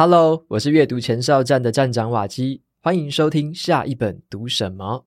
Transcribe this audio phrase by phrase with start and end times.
[0.00, 5.04] Hello，我是阅读前哨站的站长瓦基，欢迎收听下一本读什么。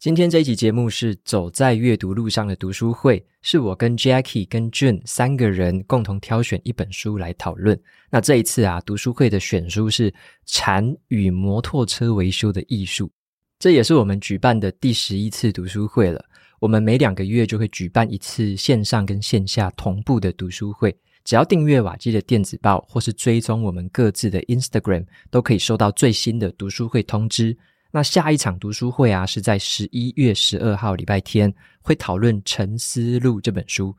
[0.00, 7.80] 今天这一集节目是走在阅读路上的读书会，是我跟 Jackie 跟 June 三个人共同挑选一本书来讨论。
[8.10, 10.10] 那这一次啊，读书会的选书是
[10.44, 13.06] 《禅与摩托车维修的艺术》。
[13.60, 16.24] 这也是我们举办的第十一次读书会了。
[16.60, 20.96] 我们每两个月就会举办一次线上跟线下同步的读书会。
[21.24, 27.54] 只要订阅瓦基的电子报，或是追踪我们各自的 Instagram，都可以收到最新的读书会通知。
[27.90, 33.88] 那下一场读书会啊，是在十一月十二号礼拜天，会讨论《沉思录》这本书。《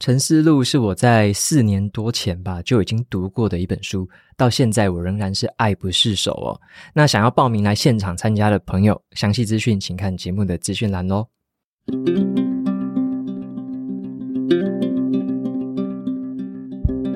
[0.00, 6.58] 沉思录》是我在四年多前吧就已经读过的一本书，到现在我仍然是爱不释手哦。
[6.94, 11.26] 那想要报名来现场参加的朋友，详细资讯请看节目的资讯栏哦。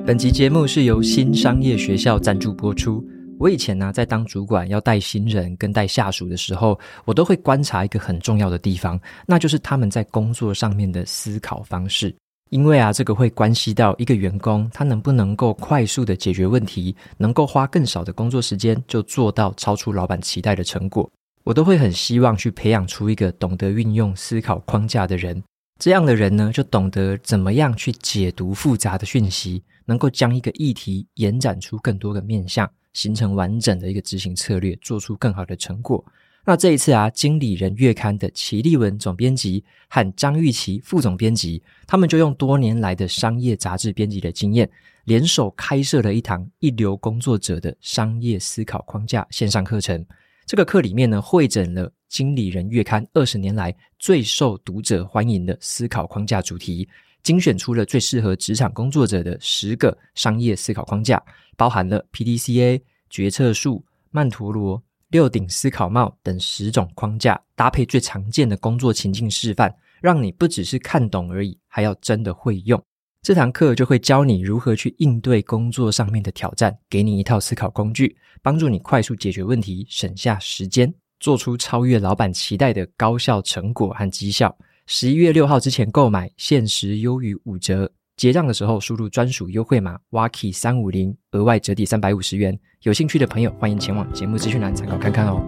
[0.05, 3.03] 本集节目是由新商业学校赞助播出。
[3.39, 12.15] 我以前呢，在当主管要带新人跟带下属的时候，我都会观察一个很重要的地方，那就是他们在工作上面的思考方式。
[12.55, 21.11] 因为啊，这个会关系到一个员工他能不能够快速的解决问题，能够花更少的工作时间就做到超出老板期待的成果。
[21.43, 25.43] 我都会很希望去培养出一个懂得运用思考框架的人。
[25.81, 36.01] 这样的人呢，就懂得怎么样去解读复杂的讯息，能够将一个议题延展出更多的面向，形成完整的一个执行策略，做出更好的成果。
[36.47, 44.69] 那这一次啊，《经理人月刊》的齐立文总编辑和张玉琪副总编辑，他们就用多年来的商业杂志编辑的经验，
[45.05, 50.05] 联手开设了一堂一流工作者的商业思考框架线上课程。
[50.45, 56.87] 这个课里面呢，汇整了《经理人月刊》二十年来最受读者欢迎的思考框架主题，
[57.23, 61.19] 精选出了最适合职场工作者的十个商业思考框架，
[61.57, 62.79] 包含了 PDCA、
[63.09, 64.79] 决策树、曼陀罗。
[65.15, 72.83] 六顶思考帽等十种框架，搭配最常见的工作情境示范，让你不只是看懂而已，还要真的会用。
[73.21, 84.53] 这堂课就会教你如何去应对工作上面的挑战，给你一套思考工具，帮助你快速解决问题，省下时间，做出超越老板期待的高效成果和绩效。
[84.85, 87.89] 十一月六号之前购买，限时优于五折。
[88.17, 92.57] 结账的时候，输入专属优惠码 Waki 三五零，额外折抵三百五十元。
[92.83, 95.41] 有兴趣的朋友，欢迎前往节目资讯栏参考看看哦。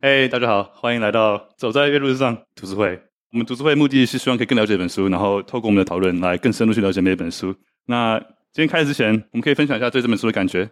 [0.00, 2.98] 嘿，hey, 大家好，欢迎来到走在阅读路上读书会。
[3.32, 7.54] 我们读书会目的是希望可以更了解一本书，然后透过我们的讨论来更深入去了解每一本书。
[7.84, 8.18] 那
[8.54, 10.70] 今天开始之前，我们可以分享一下对这本书的感觉。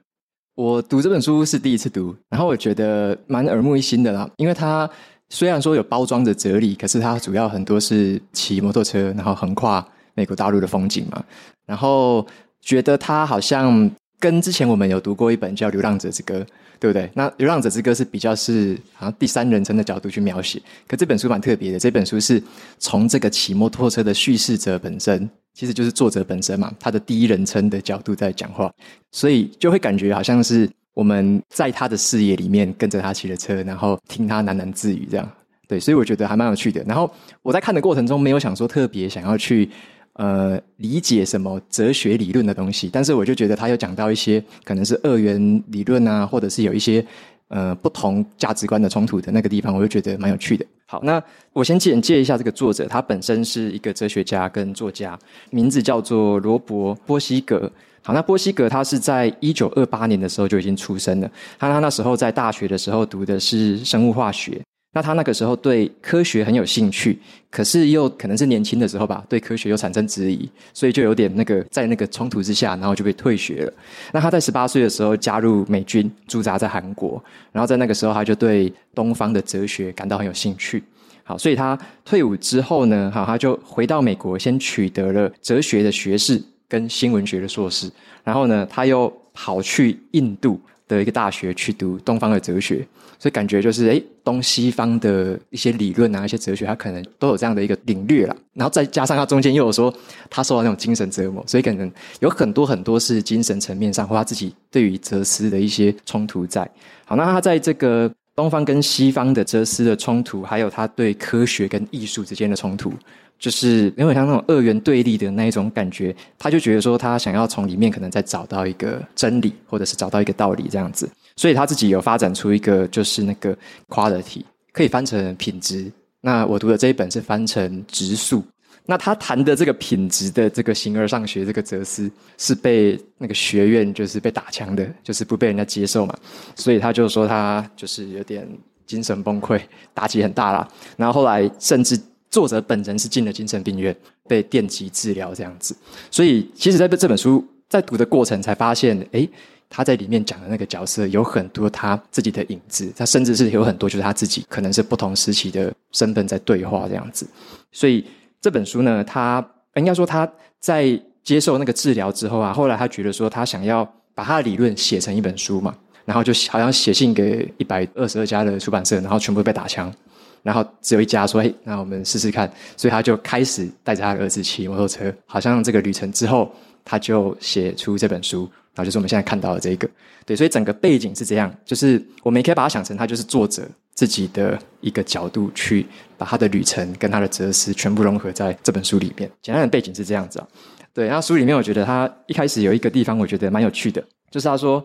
[0.54, 4.88] 我读这本书是第一次读，然后我觉得蛮耳目一新的啦，因为它。
[5.32, 11.24] 虽然说有包装的哲理，可是它主要很多是骑摩托车，然后横跨美国大陆的风景嘛。
[11.64, 12.24] 然后
[12.60, 16.40] 觉得它好像跟之前我们有读过一本叫《流浪者之歌》，
[16.78, 17.10] 对不对？
[17.14, 21.78] 那《流浪者之歌》是比较是好像第三人称的角度去描写，可这本书蛮特别的。
[21.78, 22.40] 这本书是
[22.78, 28.70] 从这个骑摩托车的叙事者本身，其实就是作者本身嘛，他的第一人称的角度在讲话，
[29.12, 30.68] 所以就会感觉好像是。
[30.94, 35.28] 我们在他的视野里面跟着他骑着车，然后听他喃喃自语，这样
[35.66, 36.84] 对，所以我觉得还蛮有趣的。
[36.86, 37.10] 然后
[37.40, 39.70] 我在看的过程中，没有想说特别想要去
[40.14, 47.02] 呃理解什么哲学理论的东西，但是我就觉得他有讲到一些可能是二元理论啊，或者是有一些
[47.48, 50.66] 呃不同价值观的冲突的那个地方，我就觉得蛮有趣的。
[50.84, 51.22] 好，那
[51.54, 57.72] 我先简介一下这个作者，他本身是一个哲学家跟作家，名字叫做罗伯·波西格。
[58.02, 61.30] 好，那波西格他是在一九二八年的时候就已经出生了。
[61.58, 64.60] 他他那时候在大学的时候读的是生物化学。
[64.94, 67.18] 那他那个时候对科学很有兴趣，
[67.50, 73.72] 可是又可能是年轻的时候吧，对科学又产生质疑，所以就有点那个在那个冲突之下，然后就被退学了。
[74.12, 77.22] 那他在十八岁的时候加入美军，驻扎在韩国。
[77.52, 80.84] 然后在那个时候，他就对东方的哲学感到很有兴趣。
[81.24, 86.42] 好，所以他退伍之后呢，好，他就回到美国，先取得了哲学的学士。
[86.72, 87.90] 跟新闻学的硕士，
[88.24, 90.58] 然后呢，他又跑去印度
[90.88, 92.76] 的一个大学去读东方的哲学，
[93.18, 98.34] 所以感觉就是，诶，东西方的一些理论啊，一些哲学，他可能都有这样的一个领略了。
[98.54, 99.92] 然后再加上他中间又有说，
[100.30, 106.66] 他受到那种精神折磨，所以可能有很多很多是精神层面上或他自己对于哲思的一些冲突在。
[107.04, 112.94] 好，那他在这个东方跟西方的哲思的冲突，还有他对科学跟艺术之间的冲突。
[113.42, 123.52] 就是因为像那种二元对立的那一种感觉，他就觉得说他想要从里面可能再找到一个真理，或者是找到一个道理这样子，所以他自己有发展出一个就是那个
[123.88, 125.90] quality 可以翻成品质。
[126.20, 128.44] 那我读的这一本是翻成质素。
[128.86, 132.08] 那他谈的这个品质的这个形而上学这个哲思，
[132.38, 136.14] 是被那个学院就是被打枪的，就是不被人家接受嘛。
[136.54, 138.48] 所以他就说他就是有点
[138.86, 139.60] 精神崩溃，
[139.92, 140.68] 打击很大啦。
[140.96, 141.98] 然后后来甚至
[142.32, 143.96] 作者本人是进了精神病院，
[144.26, 145.76] 被电击治疗这样子。
[146.10, 149.30] 所以其实在这本书在读的过程才发现，诶，
[149.70, 157.24] 他在里面讲的那个角色有很多他自己的影子，他甚至是有很多就是他自己可能是不同时期的身份在对话这样子。
[157.70, 158.04] 所以。
[158.42, 159.40] 这本书呢，他
[159.76, 165.72] 应该说他在接受那个治疗之后啊，后来他觉得说他想要把他的理论写成一本书嘛，
[166.04, 169.94] 然后就好像写信给一百二十二家的出版社，然后全部被打枪，
[170.42, 176.54] 然后只有一家说：“嘿，那我们试试看。”所以他就开始带着他儿子骑摩托车，好像这个旅程之后，
[176.84, 178.42] 他就写出这本书，
[178.74, 179.88] 然后就是我们现在看到的这个。
[180.24, 183.68] 对，所以整个背景是这样，就是我们也可以把它想成他就是作者。
[183.94, 185.86] 自己的一个角度去
[186.16, 189.30] 把他的旅程跟他的哲思全部融合在这本书里面。
[189.42, 190.48] 简单的背景是这样子啊，
[190.94, 191.06] 对。
[191.06, 194.82] 然后书里面我觉得他一开始有一个地方我觉得蛮有趣的，就是他说，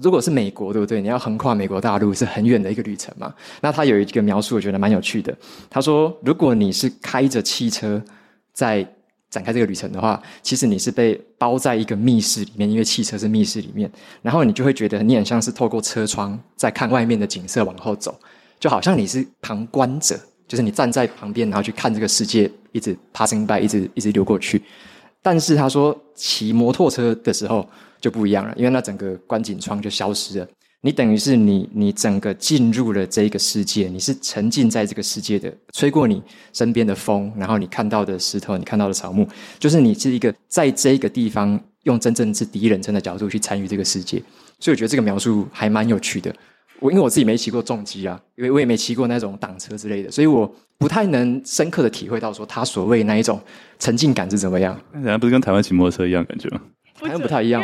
[0.00, 1.00] 如果是美国，对不对？
[1.00, 3.34] 你要横跨美国大陆是很远的一个旅程嘛。
[3.60, 5.36] 那他有一个描述，我觉得蛮有趣的。
[5.68, 8.02] 他说，如果你是开着汽车
[8.52, 8.86] 在
[9.30, 13.90] 展开这个旅程的话，其实你是被包在一个密室里面，因为汽车是密室里面，
[14.22, 18.18] 然后你就会觉得你很像是透过车窗在看外面的景色往后走。
[18.58, 24.62] 就好像你是旁观者，就是你站在旁边，然后去看这个世界一直 passing by，一直一直流过去。
[25.20, 27.68] 但是他说骑摩托车的时候
[28.00, 30.48] 就不一样了，因为那整个观景窗就消失了。
[30.80, 36.22] 你等于是你你整个进入了这个世界，你是沉浸在这个世界的，吹过你
[36.52, 39.26] 身边的风，然后你看到的石头，你看到的草木，
[39.58, 44.22] 就是你是一个在这个地方用真正是第一人称的角度去参与这个世界。
[44.60, 46.32] 所以我觉得这个描述还蛮有趣的。
[46.78, 50.48] 我因为我自己没骑过重机啊，因为我也没骑过那种挡车之类的，所以我
[50.78, 53.40] 不太能深刻的体会到说他所谓那一种
[53.80, 54.80] 沉浸感是怎么样。
[54.92, 56.60] 那人家不是跟台湾骑摩托车一样感觉吗？
[57.00, 57.62] 好像不太一样。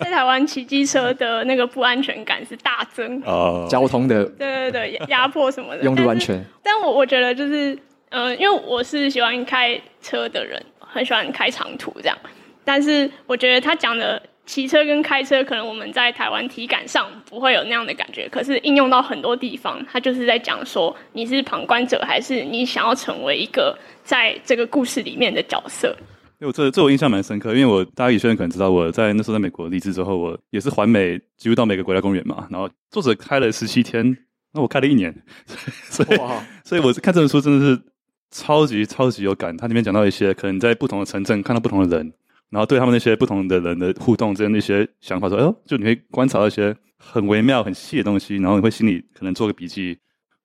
[0.00, 6.44] 在台湾骑机车的那个不安全感是大增哦，交通的对对对压迫什么的，用路安全。
[6.62, 7.74] 但我我觉得就是
[8.10, 12.18] 嗯、呃，因为我是喜欢开车的人，很喜欢开长途这样，
[12.64, 14.20] 但是我觉得他讲的。
[14.46, 25.94] 骑车跟开车，可能我们在台湾体感上不会有那样的感觉，可是应用到很多地方，他就是在讲说你是旁观者，还是你想要成为一个在这个故事里面的角色。
[26.40, 32.48] 因为我这这我印象蛮深刻，因为我大家有些人可能知道，我在那时候在美国离职之后，我也是环美，几乎到每个国家公园嘛。
[32.50, 34.16] 然后作者开了十七天，
[34.54, 35.14] 那我开了一年，
[35.90, 37.82] 所以哇所以我看这本书真的是
[38.30, 39.54] 超级超级有感。
[39.54, 42.12] 它里面讲到一些可能在不同的城镇看到不同的人。
[42.48, 49.98] 然后对他们那些不同的人的互动之间那些想法说，哎呦，就你会观察到一些很微妙、很细的东西，然后你会心里可能做个笔记。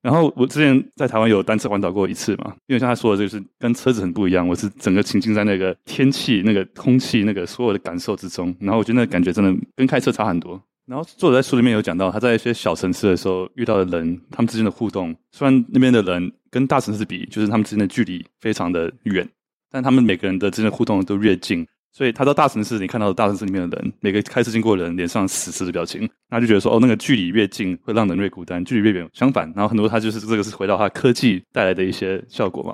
[0.06, 8.56] 然后我之前在台湾有单车环岛过一次嘛，因为像他说的，就是跟车子很不一样，我是整个沉浸在那个天气、那个空气、那个所有的感受之中。
[8.60, 10.62] 然后我觉得那个感觉真的跟开车差很多。
[10.86, 19.28] 然后作者在书里面有讲到，他在一些小城市的时候遇到的人，他们之间的互动，虽然那边的人跟大城市比，就是他们之间的距离非常的远，
[19.72, 21.66] 但他们每个人的之间的互动都越近。
[21.96, 29.50] 所以他到大城市，你看到大城市里面的人，每个开车经过的人脸上死死的表情，他就觉得说，哦，那个距离越近会让人越孤单，距离越远相反。
[29.56, 32.74] 然后很多他就是这个是回到他科技带来的一些效果嘛。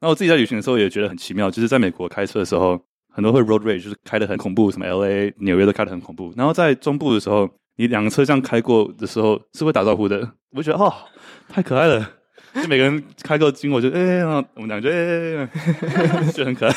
[0.00, 2.80] 然后我自己在旅行的时候也觉得很奇妙，就是在美国开车的时候，
[3.12, 6.32] 很多会 road rage，就是开得很恐怖，什么 LA、纽约都开得很恐怖。
[6.34, 10.90] 然后在中部的时候，你两个车这样开过的时候是会打招呼的，我就觉得哦，
[11.50, 12.10] 太可爱了，
[12.54, 15.46] 就每个人开过经过就哎、我们两个就哎，
[16.24, 16.74] 欸、 就很可爱。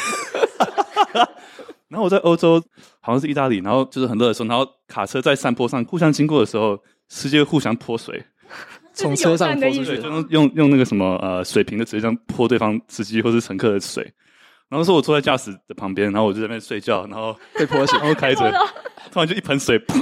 [1.90, 2.62] 然后我在欧洲，
[3.00, 6.78] 好像是意大利，然后就是很热的时候，然后卡车在山坡上互相经过的时候，
[7.08, 8.24] 直接互相泼水，
[8.94, 14.12] 从车上泼出去，就用用用那个什么呃水瓶的直接这样泼对方司机或是乘客的水。
[14.70, 18.52] 然后说我坐在驾驶的旁边，然后我就在那边睡觉，然后被泼水， 然后开着，
[19.10, 19.96] 突然就一盆水泼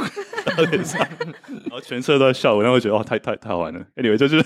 [0.58, 1.00] 到脸上，
[1.48, 3.80] 然后全车都在笑我，然后我觉得哇，太太太好玩了。
[3.96, 4.44] Anyway，就是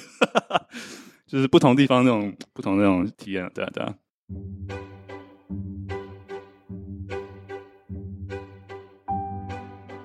[1.25, 3.93] 就是不同地方那种不同那种体验，对啊对啊。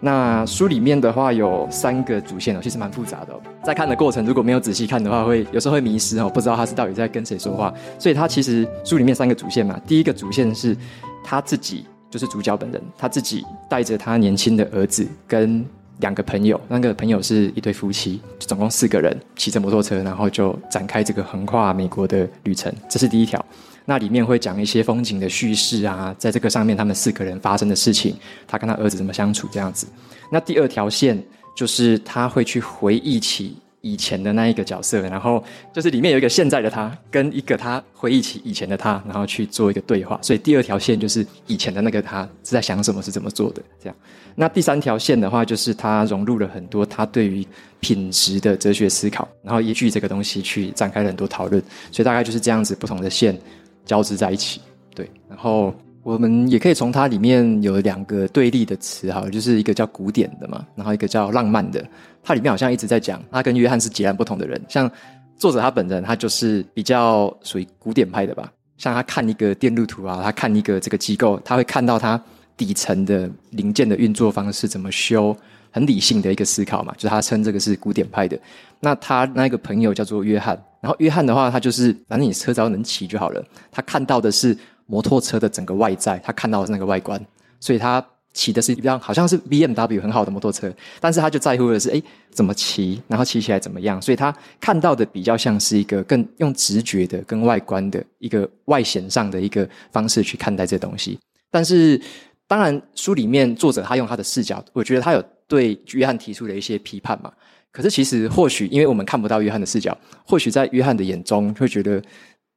[0.04, 3.40] 那书里面的话有三个主线哦，其实蛮复杂的哦。
[3.64, 7.72] 在看的过程，如果没有仔细看的话，会有时候会迷失哦，不知道他是到底在跟谁说话。
[7.98, 10.76] 所以他其实书里面三个主线嘛，第一个主线是
[11.24, 15.64] 他自己，就是主角本人，他自己带着他年轻的儿子跟
[16.00, 22.70] 两个朋友，那个朋友是一对夫妻，总共四个人骑着摩托车，然后就展开这个横跨美国的旅程。
[22.90, 23.42] 这是第一条。
[23.84, 29.86] 那里面会讲一些风景的叙事啊，在这个上面他们四个人发生的事情，他跟他儿子怎么相处这样子。
[30.30, 31.22] 那第二条线
[31.56, 40.18] 就是他会去回忆起以前的那一个角色，然后就是里面有一个现在的他，跟一个他回忆起以前的他，然后去做一个对话。
[40.22, 43.96] 所以第二条线就是以前的那个他是在想什么，是怎么做的这样。
[44.34, 47.46] 那第三条线的话，就是他融入了很多他对于
[47.78, 51.62] 品质的哲学思考，然后依据这个东西去展开了很多讨论。
[51.92, 53.38] 所以大概就是这样子，不同的线
[53.84, 54.60] 交织在一起。
[54.94, 55.74] 对，然后。
[56.04, 61.82] 我们也可以从它里面有两个对立的词，哈，就是一个叫古典的嘛，然后一个叫浪漫的。
[62.22, 64.60] 它里面好像一直在讲，他跟约翰是截然不同的人。
[64.68, 64.90] 像
[65.38, 68.52] 作者他本人，他就是比较属于古典派的吧。
[68.76, 72.22] 像他看一个电路图啊，他看一个这个机构，他会看到它
[72.54, 75.34] 底层的零件的运作方式怎么修，
[75.70, 78.38] 很理性的一个思考嘛，就是他称这个是古典派的。
[78.78, 83.42] 那他那个朋友叫做约翰，然后约翰的话，他就是反正你车只要能骑就好了。
[83.72, 84.54] 他看到的是。
[84.86, 87.18] 摩托车的整个外在，他看到的是那个外观，
[87.58, 94.00] 所以他骑的是一辆好像是 BMW 很好的摩托车，但是他就在乎的是，哎，怎么骑，然后骑起来怎么样？
[94.02, 101.18] 所以他看到的比较像是一个更用直觉的、跟外观的一个外显上的一个方式去看待这东西。
[101.50, 101.98] 但是，
[102.46, 107.32] 当然书里面作者他用他的视角，我觉得他有对约翰提出了一些批判嘛。
[107.74, 112.00] 可是其实或许因为我们看不到约翰的视角，或许在约翰的眼中会觉得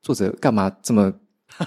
[0.02, 1.12] 作者干嘛这么。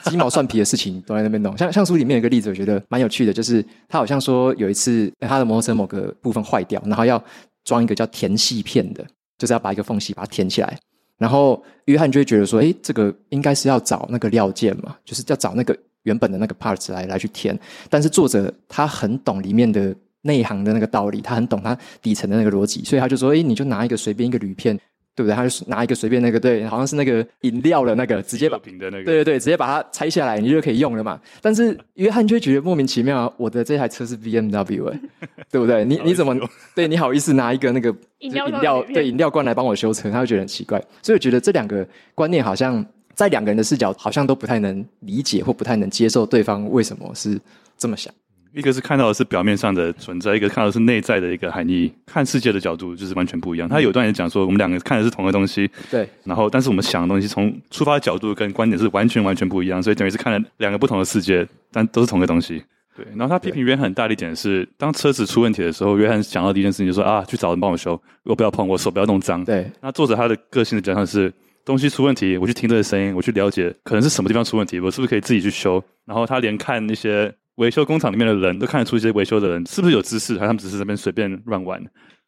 [0.05, 7.21] 鸡毛蒜皮的事情都在那边弄，像像书里面有一个例子，我觉得蛮有趣的，就是他好像说有一次他的摩托车某个部分坏掉，然后要
[7.65, 9.05] 装一个叫填隙片的，
[9.39, 10.79] 就是要把一个缝隙把它填起来，
[11.17, 24.79] 然后约翰就会觉得说，诶，这个应该是要找那个料件嘛，就是要找那个原本的那个 parts 来来去填，但是作者他很懂里面的内行的那个道理，他很懂他底层的那个逻辑，所以他就说，哎，你就拿一个随便一个铝片。
[25.17, 25.35] 对不对？
[25.35, 31.21] 他就拿一个随便那个，对，好像是那个饮料的那个，直接把瓶的那个，对对对，直接把它拆下来，你就可以用了嘛。
[31.43, 35.01] 但是约翰就会觉得莫名其妙，我的这台车是 BMW 哎，
[35.51, 35.85] 对不对？
[35.85, 36.35] 你你怎么
[36.75, 40.11] 对你好意思拿一个那个饮料饮料对饮料罐来帮我修车？
[40.11, 40.81] 他会觉得很奇怪。
[41.03, 42.83] 所以我觉得这两个观念好像
[43.15, 47.39] 在两个人的视角，好像都不太能理解或不太能接受对方为什么是
[47.77, 48.15] 这么想。
[48.53, 51.93] 一个是看到的是表面上的存在，一个看到的是内在的一个含义。
[52.07, 53.69] 看世界的角度就是完全不一样。
[53.69, 56.09] 他有段也讲说，我们两个看的是同一个东西，对。
[56.25, 62.63] 然后，但是我们想的东西从出发的角度跟观点是完全完全不一样，所以等于是看了两个不同的世界，但都是同一个东西。
[62.97, 63.07] 对。
[63.15, 69.45] 然后他批评约翰很大的一点是，当车子出问题的时候，约翰想到的第一件事情就是说啊，去找人帮我修，我不要碰，我手不要弄脏。
[69.45, 69.71] 对。
[69.81, 71.33] 那作者他的个性的讲法是，
[71.65, 75.83] 东西出问题，我去听这个声音，我去了解可能是什么地方出问题，我是不是可以自己去修？
[76.05, 77.33] 然后他连看那些。
[77.61, 81.79] 维修工厂里面的人都看得出一些维修的人是不是有知识，还是他们只是在那边随便乱玩？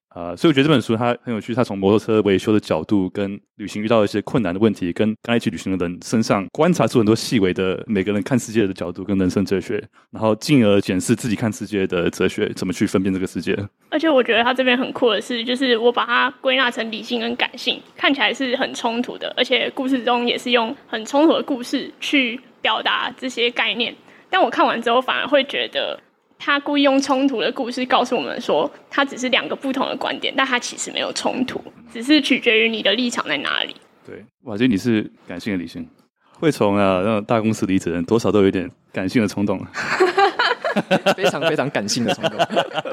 [0.09, 13.57] 啊、呃，所以我觉得这本书它很有趣，它从摩托车维修的角度，跟旅行遇到一些困难的问题，跟刚一起旅行的人身上观察出很多细微的每个人看世界的角度跟人生哲学，然后进而检视自己看世界的哲学，怎么去分辨这个世界。
[13.89, 23.95] 而且我觉得他这边很酷的是，就是我把它归纳成理性跟感性，看起来是很冲突的，而且故事中也是用很冲突的故事去表达这些概念。
[24.33, 26.01] 但我看完之后，反而会觉得
[26.39, 31.63] 他故意用冲突的故事告诉我们说，他只是两个不同的观点，但他其实没有冲突，
[31.93, 33.77] 只是取决于你的立场在哪里。
[34.07, 35.87] 对，我觉得你是感性的理性，
[36.41, 39.61] 会从啊那种大公司离职人，多少都有点感性的冲动，
[41.17, 42.39] 非常非常感性的冲动，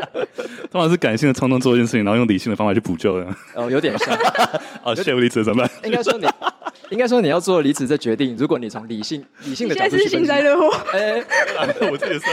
[0.72, 3.28] 通常是感性的冲动做一件事情，然后用理性的方法去补救的。
[3.56, 4.18] 哦，有点像。
[4.84, 5.72] 哦， 谢不离职怎么办？
[5.84, 6.28] 应该说你。
[6.92, 10.76] 应该说你要做离职这决定，如果你从理性理性的角度去分析，幸灾乐祸。
[10.92, 11.24] 哎，
[11.92, 12.26] 我这也是，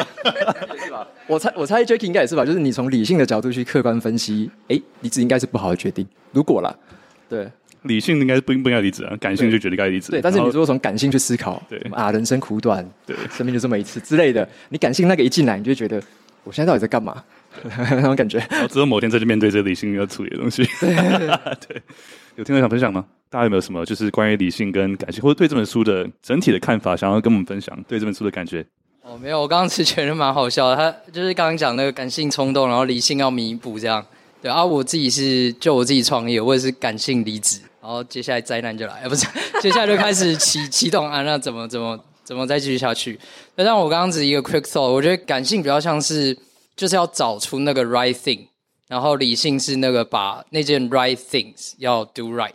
[0.83, 1.07] 是吧？
[1.27, 2.43] 我猜我猜 Jacky 应该也是吧？
[2.43, 6.07] 就是你从理性的角度去客观分析，哎，离职应该是不好的决定。
[6.33, 6.75] 如果啦，
[7.29, 7.51] 对，
[7.87, 10.11] 理性应该是不应不应该离职啊，感性就觉得该离职。
[10.11, 16.03] 对，但是你如果从感性去思考，对啊，人生苦短，对，生命就这么一次之类的，你感性那个一进来，你就觉得
[16.45, 17.23] 我现在到底在干嘛？
[17.65, 18.39] 那种感觉。
[18.51, 20.63] 然后只有某天再去面对这个理性要处理的东西。
[20.81, 21.81] 对，
[22.37, 23.05] 有听众想分享吗？
[23.31, 27.77] 大家有没有什么就是关于理性跟感性，或者对这本书的整体的看法，想要跟我们分享？
[27.89, 28.65] 对这本书的感觉？
[29.03, 30.77] 哦，没有，我刚刚其实觉得蛮好笑的。
[30.77, 34.05] 他就是刚刚讲那个感性冲动，然后理性要弥补这样。
[34.43, 39.25] 对啊，我自己是就我自己创业，我也是感性离职，然后接下来灾难就来， 不是，
[39.63, 43.17] 接下来就开始启 启动啊，那怎么怎么怎么再继续下去？
[43.55, 46.37] 那像我刚刚只一个 quick thought，我觉得感性比较像是
[46.75, 48.49] 就是要找出那个 right thing，
[48.89, 52.51] 然后理性是那个把那件 right things 要 do right。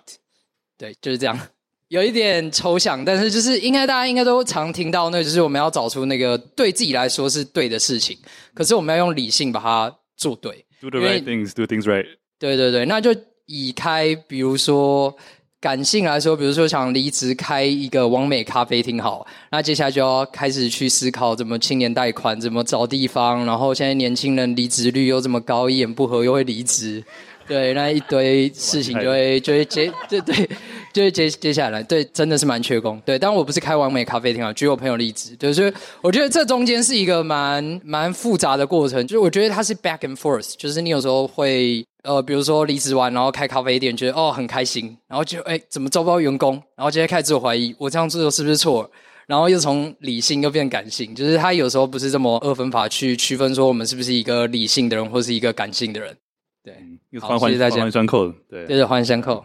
[0.77, 1.39] 对，就是这样，
[1.87, 8.17] 有一点抽象，但是就是应该大家应该都常听到，那就是我们要找出那个对自己来说是对的事情，
[8.53, 10.65] 可是我们要用理性把它做对。
[10.81, 12.05] Do the right things, do things right。
[12.37, 13.15] 对对对，那就
[13.51, 15.13] 以开，比如说
[15.59, 27.03] 感性来说，比如说想离职开一个完美咖啡厅好，那接下来就要开始去思考怎么青年贷款，怎么找地方，然后现在年轻人离职率又这么高，一言不合又会离职。
[27.47, 30.49] 对，那一堆事情就会就会接，对对，
[30.93, 33.01] 就会接接下来，对，真的是蛮缺工。
[33.03, 48.89] 对，当然我不是开完美咖啡厅啊，举我朋友例子，对，所以我觉得这中间是一个蛮蛮复杂的过程，就是我觉得它是 back and forth，就是你有时候会呃，比如说离职完然后开咖啡店，觉得哦很开心，然后就哎怎么招不到员工，然后接着开始自我怀疑，我这样做是不是错？
[49.27, 56.17] 然后又从理性又变感性，就是他有时候不是这么二分法去区分说我们是不是一个理性的人或是一个感性的人。
[56.63, 56.73] 对，
[57.19, 59.43] 环环环环相扣，对，对，环环相扣。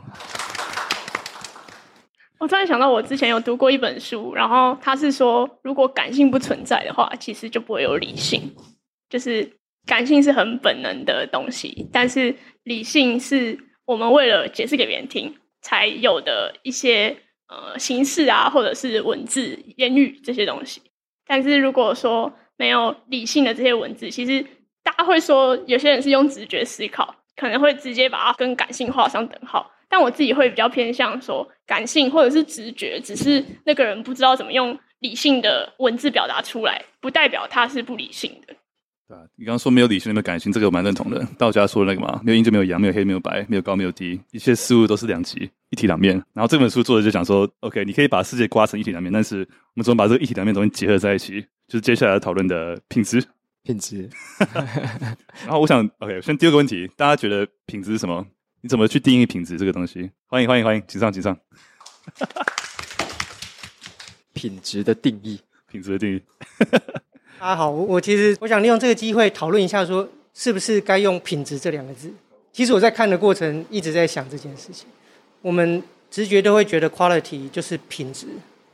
[2.39, 8.53] 我突然想到，我之前有读过一本书，然后他是说，如果感性不存在的话，其实就不会有理性。
[9.09, 9.56] 就是
[9.87, 17.17] 感性是很本能的东西，但是理性是我们为了解释给别人听才有的一些
[17.49, 20.83] 呃形式啊，或者是文字、言语这些东西。
[21.27, 24.45] 但是如果说没有理性的这些文字，其实。
[24.87, 29.69] 大家会说，有些人是用直觉思考，可能会直接把它跟感性画上等号。
[29.89, 38.55] 但我自己会比较偏向说，感性或者是直觉，只是那个人不知道怎么用理性的文字表达出来，不代表他是不理性的。
[39.09, 41.25] 对啊，你刚刚说没有理性，没有感性，这个我蛮认同的。
[41.39, 46.15] 道家说的那个嘛，没有阴就没有阳，没有黑没有白，没有高没有低，一切事物都是两极，一体两面。
[46.33, 53.25] 然后这本书作者就讲说，OK，你可以把世界刮成一体两面，但是我们怎么把这个一体两面东西结合在一起，就是接下来讨论的品质。
[53.63, 54.09] 品质，
[55.45, 58.27] 然后我想，OK，先第二个问题，大家觉得品质是什么？
[58.61, 60.11] 你怎么去定义品质这个东西？
[60.27, 61.37] 欢迎欢迎欢迎，请上请上。
[64.33, 66.23] 品质的定义，品质的定义。
[67.39, 72.11] 大家好，我我其实我想利用这个机会讨论一下，说是不是该用品质这两个字？
[72.51, 74.87] 其实我在看的过程一直在想这件事情。
[75.43, 78.27] 我们直觉都会觉得 quality 就是品质，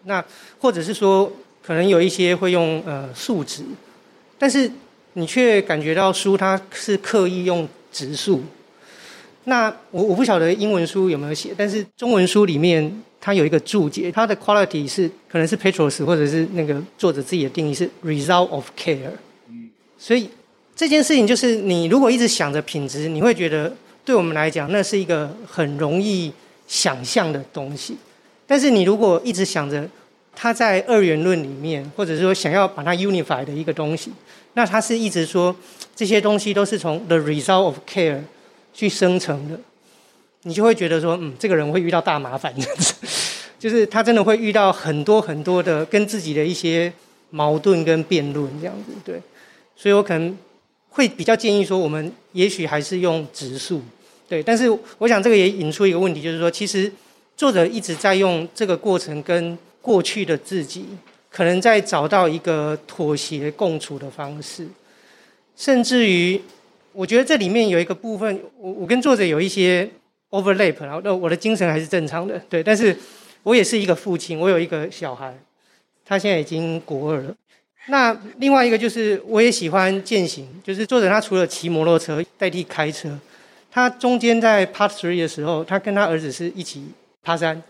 [0.05, 0.25] 那
[0.61, 3.65] 或者是说，可能有一些会用呃数值。
[4.39, 4.71] 但是
[5.15, 8.43] 你却感觉到书它是刻意用指数，
[9.45, 19.13] 那我我不晓得英文书有没有写，但是中文书里面它有一个注解，它的 quality 是可能是 Petros 或者是那个作者自己的定义是 result of care。
[19.49, 20.29] 嗯所以
[20.77, 23.73] 这件事情就是你如果一直想着品质，你会觉得
[24.05, 26.33] 对我们来讲那是一个很容易
[26.67, 27.97] 想象的东西，
[28.47, 29.89] 但是你如果一直想着。
[30.35, 34.11] 他在二元论里面，或者说想要把它 unify 的一个东西，
[34.55, 35.55] 那他是一直说
[35.95, 38.19] 这些东西都是从 the result of care
[38.73, 39.61] 去生成的，
[40.45, 42.53] 你就会觉得说，嗯，这个人会遇到大麻烦，
[43.59, 46.93] 就是他真的会遇到很多很多的跟自己的一些
[47.31, 49.21] 矛盾跟辩论这样子，对，
[49.77, 50.37] 所以我可能
[50.91, 53.81] 会比较建议说，我们也许还是用质数，
[54.29, 56.93] 对，但是我想这个也引出一个问题，就是说，其实
[57.37, 60.87] 作者一直在用这个过程跟过去的自己
[61.31, 64.67] 可能在找到一个妥协共处的方式，
[65.57, 66.41] 甚至于，
[66.93, 69.89] 我觉得这里面有一个部分，我我跟作者有一些
[70.33, 72.95] overlap，然后那我的精神还是正常的，对，但是
[73.45, 75.33] 我也是一个父亲，我有一个小孩，
[76.05, 77.33] 他现在已经国二了。
[77.87, 83.17] 那另外一个就是，我也喜欢健行，就是作者他除了骑摩托车代替开车，
[83.71, 86.87] 他中间在 Part Three 的时候，他跟他儿子是一起
[87.23, 87.63] 爬山，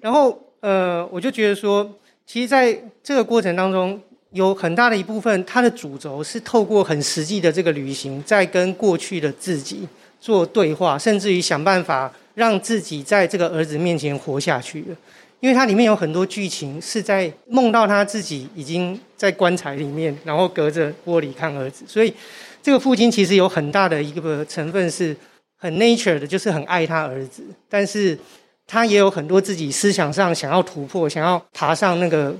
[0.00, 0.38] 然后。
[0.62, 1.90] 呃，我就觉得说，
[2.26, 3.98] 其实在这个过程当中，
[4.32, 9.88] 有很大的一部分，它的主轴是透过很实际的这个旅行，在跟过去的自己
[10.20, 14.88] 做对话，甚至于想办法让自己在这个儿子面前活下去的。
[15.40, 22.12] 因为它里面有很多剧情是在梦到他自己已经在棺材里面，然后隔着玻璃看儿子，所以
[22.62, 25.16] 这个父亲其实有很大的一个成分是
[25.56, 28.18] 很 nature 的，就是很爱他儿子，但是。
[28.72, 32.32] 他也有很多自己思想上想要突破、想要爬上那个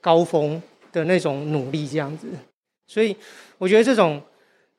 [0.00, 2.26] 高峰的那种努力，这样子。
[2.86, 3.14] 所以，
[3.58, 4.18] 我觉得这种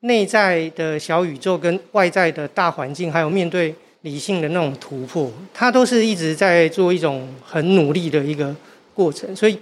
[0.02, 8.56] 内在的小宇宙跟外在的大环境，还有面对理性的那种突破，他都是一直在做一种很努力的一个
[8.94, 9.36] 过程。
[9.36, 9.60] 所以，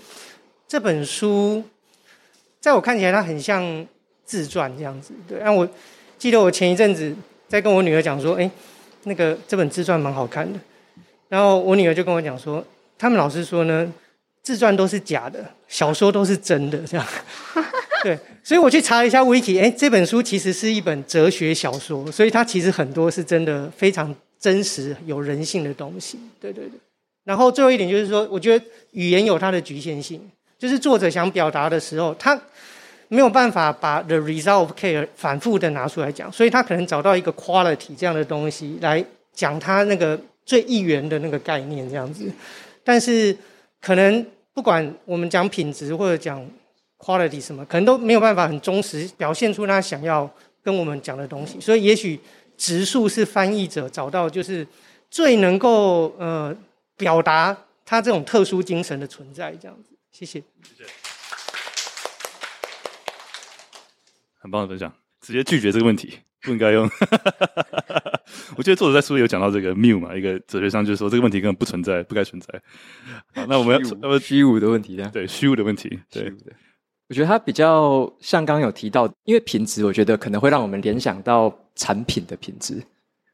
[0.68, 1.64] 这本书
[2.60, 3.86] 在我看起来，它很像
[4.26, 5.14] 自传这样子。
[5.28, 5.68] 对，那我
[6.18, 7.16] 记得我前一阵子
[7.48, 8.50] 在跟我女儿讲说：“哎，
[9.04, 10.60] 那个这本自传蛮好看的。”
[11.30, 12.64] 然后我女儿就跟我讲说，
[12.98, 13.92] 他们老师说呢，
[14.44, 17.06] 自传都是假的，小说都是真的，这样。
[18.04, 26.20] 对，所以我去查一下 Wiki，哎，这本书其实是一本哲学小说，所以它其实很多是真的非常真实、有人性的东西。
[26.40, 26.80] 对对对。
[27.24, 30.22] 然后最后一点就是说，我觉得语言有它的局限性，
[30.60, 32.40] 就是作者想表达的时候，他
[33.08, 39.04] 没有办法把 the result of care 反复的拿出来讲，所以他可能找到一个 quality 这样的东西来
[39.34, 40.18] 讲他那个。
[40.48, 42.32] 最一元的那个概念这样子，
[42.84, 43.36] 但是
[43.82, 46.40] 可能不管我们讲品质或者讲
[46.98, 50.30] quality 什么，可能都没有办法很忠实表现出他想要
[50.64, 51.60] 跟我们讲的东西。
[51.60, 52.20] 所以也许
[52.58, 54.68] 直述是翻译者找到就是
[55.10, 56.56] 最能够呃
[56.98, 57.56] 表达
[57.86, 59.96] 他这种特殊精神的存在，这样子。
[60.12, 60.40] 谢谢。
[60.64, 60.84] 谢谢。
[64.40, 66.90] 很棒的分享，直接拒绝这个问题，不应该用。
[68.56, 72.62] 我记得作者在书里有讲到这个谬嘛，一个哲学上就是说这个问题根本不存在，不该存在。
[73.34, 76.32] 好，那我们要那么虚无的问题，对虚无的问题，对。
[77.08, 82.74] 我觉得它比较像刚有提到，因为品质，我觉得可能会让我们联想到产品的品质。
[82.74, 82.82] 因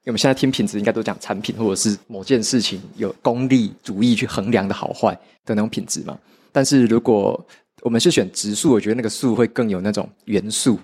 [0.08, 5.14] 为我们现在听品质，应该都讲产品或者是某件事情有功利主义去衡量的好坏
[5.46, 6.18] 的那种品质嘛。
[6.52, 7.40] 但是如果
[7.82, 10.76] 我们是选植树，我觉得那个树会更有那种元素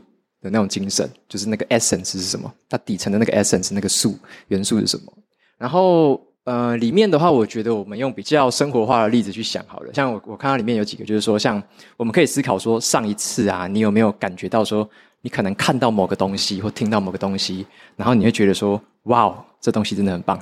[0.41, 2.53] 的那种精神，就是那个 essence 是什么？
[2.69, 4.17] 它底层的那个 essence 那个树
[4.49, 5.11] 元素是什么？
[5.57, 6.21] 然后。
[6.47, 9.93] 呃，里面的话，我觉得我们用比较生活化的例子去想好了。
[9.93, 11.61] 像我，我看到里面有几个，就是说，像
[11.97, 20.41] 我们可以思考说，上一次啊，你有没有感觉到说，你可能看到某个东西或听到某个东西，然后你会觉得说，哇，这东西真的很棒。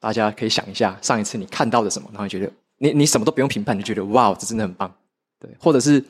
[0.00, 4.92] 大家可以想一下，上一次你看到了什么，然后你觉得你你什么都不用评判，你就觉得哇，这真的很棒。
[5.38, 6.04] 对，或者是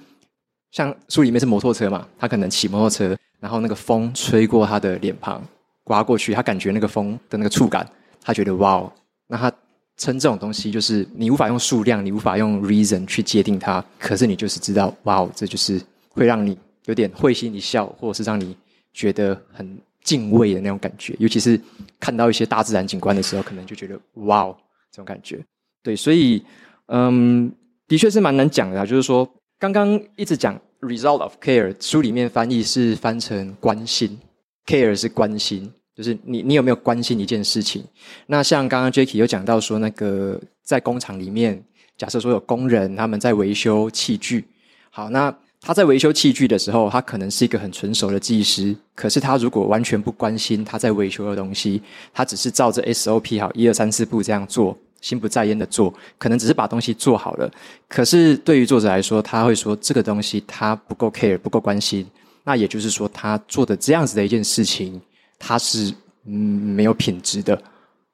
[0.71, 5.43] 像书里面是摩托车嘛，他可能骑摩托车，然后那个风吹过他的脸庞，
[5.83, 7.87] 刮过去，他感觉那个风的那个触感，
[8.23, 8.91] 他觉得哇。
[9.27, 9.53] 那他
[9.97, 18.57] 称这种东西，就是你无法用数量，你无法用 reason 去界定它，可是你就是知道，哇哦，这就是会让你有点会心一笑，或者是让你
[18.93, 21.15] 觉得很敬畏的那种感觉。
[21.19, 21.59] 尤其是
[22.01, 24.57] 看到一些大自然景观的时候，可能就觉得哇哦，
[24.91, 25.43] 这种感觉。
[25.83, 26.45] 对，所以
[26.89, 27.51] 嗯，
[27.87, 28.85] 的确是蛮难讲的啊。
[28.85, 34.19] 就是说，刚刚一直讲 result of care，书里面翻译是翻成关心
[34.67, 35.73] ，care 是关心。
[35.97, 37.85] 就是你，你有没有关心一件事情？
[38.27, 41.63] 那像刚刚 Jacky 有讲到说，那个在工厂里面，
[41.97, 44.45] 假设说有工人他们在维修器具，
[44.91, 51.81] 好，那他在维修器具的时候，他可能是一个很纯熟的技师，可是他如果完全不关心他在维修的东西，
[52.13, 57.49] 他只是照着 SOP 好一二三四步这样做，心不在焉的做，可能只是把东西做好了，
[57.89, 62.05] 可是对于作者来说，他会说这个东西他不够 care，不够关心，
[62.43, 65.01] 那也就是说他做的这样子的一件事情。
[65.47, 65.93] 它是
[66.25, 67.55] 嗯没有品质的，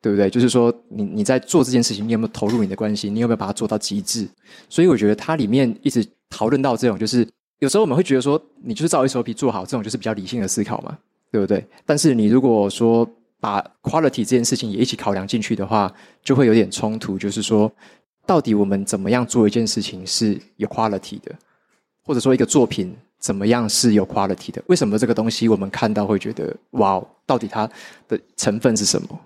[0.03, 0.29] 对不对？
[0.29, 3.09] 就是说你你在做这件事情，你有没有投入你的关系？
[3.09, 4.29] 你有没有把它做到极致？
[4.69, 7.25] 所以我觉得它里面一直讨论到这种，就是
[7.61, 10.99] 有时候我们会觉得说，你就是照 SOP 做好，这种就是比较理性的思考嘛，
[11.31, 11.65] 对不对？
[11.87, 15.93] 但是你如果说把 quality 这件事情也一起考量进去的话，
[16.25, 17.17] 就会有点冲突。
[17.17, 17.71] 就是说，
[18.27, 21.33] 到底我们怎么样做一件事情是有 quality 的，
[22.03, 22.93] 或者说一个作品？
[23.21, 24.63] 怎么样是有 quality 的？
[24.67, 27.69] 为什么这个东西我们看到会觉得哇，到底它
[28.09, 29.21] 的成分是什么？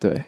[0.00, 0.22] 对，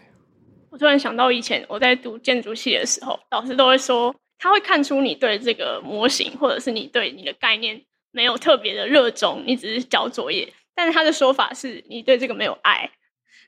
[0.70, 10.52] 我突然想到以前我在读建筑系的时候，老师都会说，他会看出你对这个模型或者是你对你的概念没有特别的热衷，你只是交作业。
[10.74, 12.90] 但是他的说法是你对这个没有爱。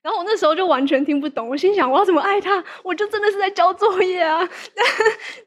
[0.02, 2.62] 然后我那时候就完全听不懂，我心想我要怎么爱他？
[2.82, 4.40] 我就真的是在交作业啊！
[4.74, 4.84] 但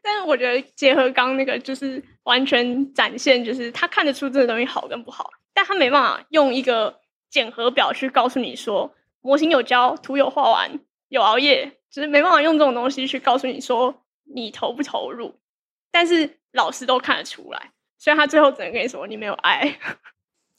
[0.01, 15.39] 但是我觉得结合刚那个，就是完全展现，就是他看得出这个东西好跟不好，但他没办法用一个检核表去告诉你说模型有交，图有画完，有熬夜，就是没办法用这种东西去告诉你说你投不投入。
[15.91, 19.77] 但是老师都看得出来，所以他最后只能跟你说你没有爱。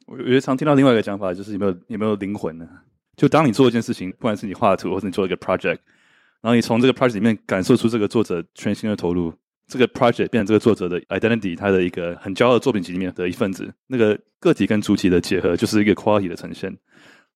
[0.07, 2.67] 我我觉得常听到另外一个讲法，就是有没有有没有灵魂呢？
[3.17, 5.79] 就当你做一件事情，不管是你画图，或者你做一个 project，
[6.41, 9.35] 然后你从这个 project 里面感受出这个作者全心的投入，
[9.67, 16.75] 这个 project 变成这个作者的 identity，他的一个很骄傲的作品集里面的一份子，那个个体跟主体的结合，就是一个 quality 的呈现。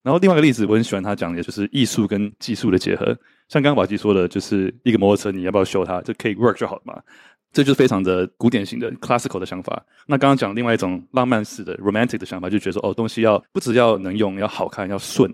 [0.01, 3.05] 然后另外一个例子，我很喜欢他讲的，就是艺术跟技术的结合。
[3.49, 6.01] 像刚刚宝基说的，就是一个摩托车，你要不要修它？
[6.01, 6.99] 这可以 work 就好了嘛。
[7.53, 9.85] 这就是非常的古典型的 classical 的想法。
[10.07, 15.29] 那刚刚讲另外一种浪漫式的 romantic 的想法，就觉得说，哦，东西要不只要能用，要好看，要顺。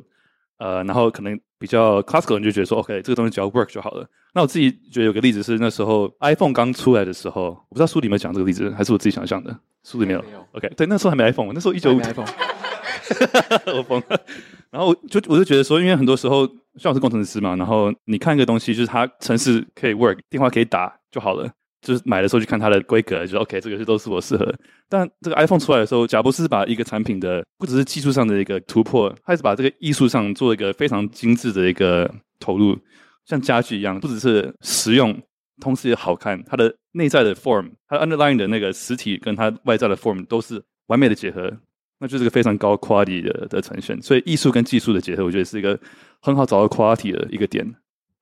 [0.58, 4.08] 呃，然后可能比较 classical 人就觉得说，OK，这个东西只要 work 就好了。
[4.34, 9.58] 那我自己觉得有个例子是那时候 iPhone 刚出来的时候，我不知道书里面讲这个例子，还是我自己想象的。
[9.84, 12.28] 书里面有，没有，OK，对，那时候还没 iPhone，那时候一九五 iPhone，
[13.78, 14.20] 我疯了。
[14.70, 21.50] 然后就我就觉得说，因为很多时候像我是工程师嘛，然后你看一个东西，就是它城市可以 work，电话可以打就好了。
[21.88, 24.54] 就是买的时候去看它的规格，就 OK，这个是都是我适合。
[24.90, 32.78] 但这个 iPhone 出来的时候，贾布斯把一个产品的不只是技术上的一个突破，他还是把这个艺术上做一个非常精致的一个投入，
[33.26, 35.18] 像家具一样，不只是实用，
[35.62, 36.44] 同时也好看。
[36.44, 41.50] 它的内在的 form，它 underlying 的那个实体跟它外在的 form 都是完美的结合，
[42.02, 44.02] 那就是个非常高 quality 的的呈现。
[44.02, 45.80] 所以艺术跟技术的结合，我觉得是一个
[46.20, 47.66] 很好找到 quality 的一个点。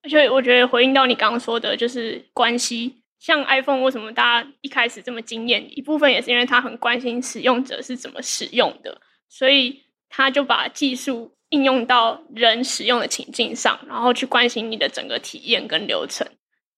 [0.04, 3.02] 而且我觉得回应到你刚刚说的，就是关系。
[3.26, 5.66] 像 iPhone 为什么大家一开始这么惊艳？
[5.76, 16.28] 一部分也是因为他很关心使用者是怎么使用的，所以他就把技术应用到人使用的情境上，然后去关心你的整个体验跟流程。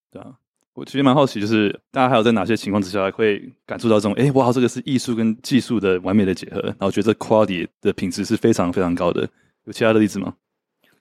[0.09, 0.35] 对啊，
[0.73, 9.27] 我其实蛮好奇，就是大家还有在哪些情况之下会感受到这种，哎，哇，这个是艺术跟技术的完美的结合，然后觉得 quality 的品质是非常非常高的。
[9.65, 10.33] 有其他的例子吗？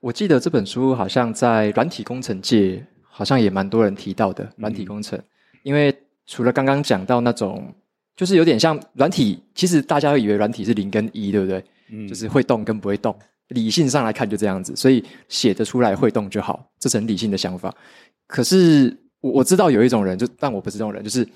[0.00, 4.52] 我记得这本书好像在软体工程界，好像也蛮多人提到的。
[4.56, 5.24] 软体工程，嗯、
[5.66, 5.92] 因为
[6.26, 7.74] 除了刚刚讲到那种，
[8.14, 11.64] 就是有点像软体，其实大家会以为软体是零跟一，对不对？
[11.90, 13.12] 嗯，就是会动跟不会动，
[13.48, 17.74] 理性上来看就这样子，所以写得出来会动就好，这是很理性的想法。
[18.28, 21.28] 可是我我知道有一种人，就但我不是这种人，就是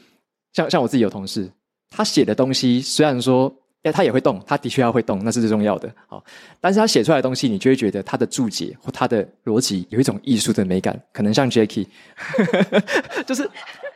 [0.53, 1.51] 像像我自己有同事，
[1.91, 3.53] 他写的东西虽然说。
[3.83, 5.91] 哎，他也会动，他的确要会动，那是最重要的。
[6.07, 6.23] 好，
[6.61, 11.87] 但是他写出来的东西，你就会觉得他的注解或他的逻辑有一种艺术的美感，可能像 Jacky，
[13.27, 13.49] 就是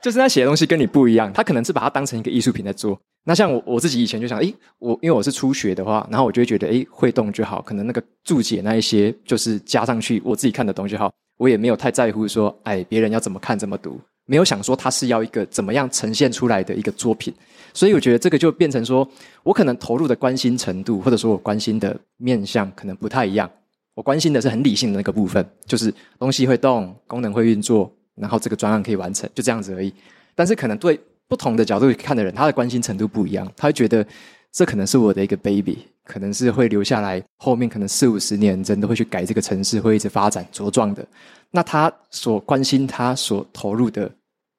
[0.05, 3.01] 就是他写的东西跟你不一样，他可能是把它当成一个艺术品在做。
[3.25, 17.33] 那像我我自己以前就想，诶，我因为我是初学的话，然后我就会觉得，诶，会动就好，可能那个注解那一些就是加上去，我自己看的东西好，我也没有太在乎说，哎，别人要怎么看怎么读，没有想说他是要一个怎么样呈现出来的一个作品。
[17.73, 19.09] 所以我觉得这个就变成说，
[19.43, 23.51] 我可能投入的关心程度，或者说我关心的面向可能不太一样。
[23.95, 29.93] 我关心的是很理性的那个部分，就是东西会动，功能会运作，然后这个专案可以完成，就这样子而已。
[30.35, 30.99] 但是可能对
[31.29, 34.07] 不同的角度看的人，他的关心程度不一样，他会觉得
[34.53, 41.07] 这可能是我的一个 baby，可能是会留下来，后面可能四五十年人都会去改这个城市，会一直发展茁壮的。
[41.51, 44.11] 那他所关心，他所投入的，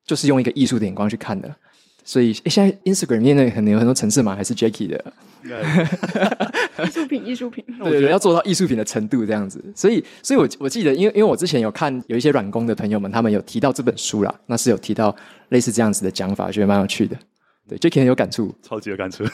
[0.06, 1.54] 就是用一个艺术的眼光去看的。
[2.06, 5.04] 所以，诶现在 Instagram 里面可能有很多层次嘛还是 Jacky 的
[5.44, 9.60] 艺术品，艺术品， 对对，对，要做到艺术品的程度这样子。
[9.76, 15.16] 所以，所以我我记得，因为因为我之前有看有一些软工的朋友们，他们有提到这本书啦，那是有提到
[15.50, 17.18] 类似这样子的讲法，觉得蛮有趣的。
[17.68, 19.24] 对，Jacky 很有感触，超级有感触。
[19.24, 19.30] 因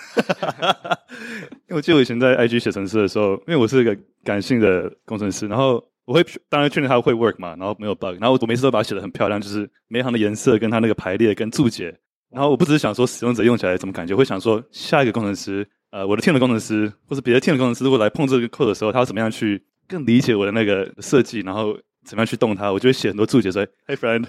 [1.69, 11.97] 为我记得我以前在 IG 写程式的时候，因为我是一个感性的工程师，然后我会当然确认它会 work 嘛，然后没有 bug，然后我每次都把它写得很漂亮，就是每一行的颜色跟它那个排列跟注解。
[12.31, 24.25] 然后我不只是想说使用者用起来怎么感觉，会想说下一个工程师，呃，我的 team 的工程师或者别的 team 的工程师，如果来碰这个 code 的时候，他要怎么样去更理解我的那个设计，然后怎么样去动它，我就会写很多注解说，Hey friend，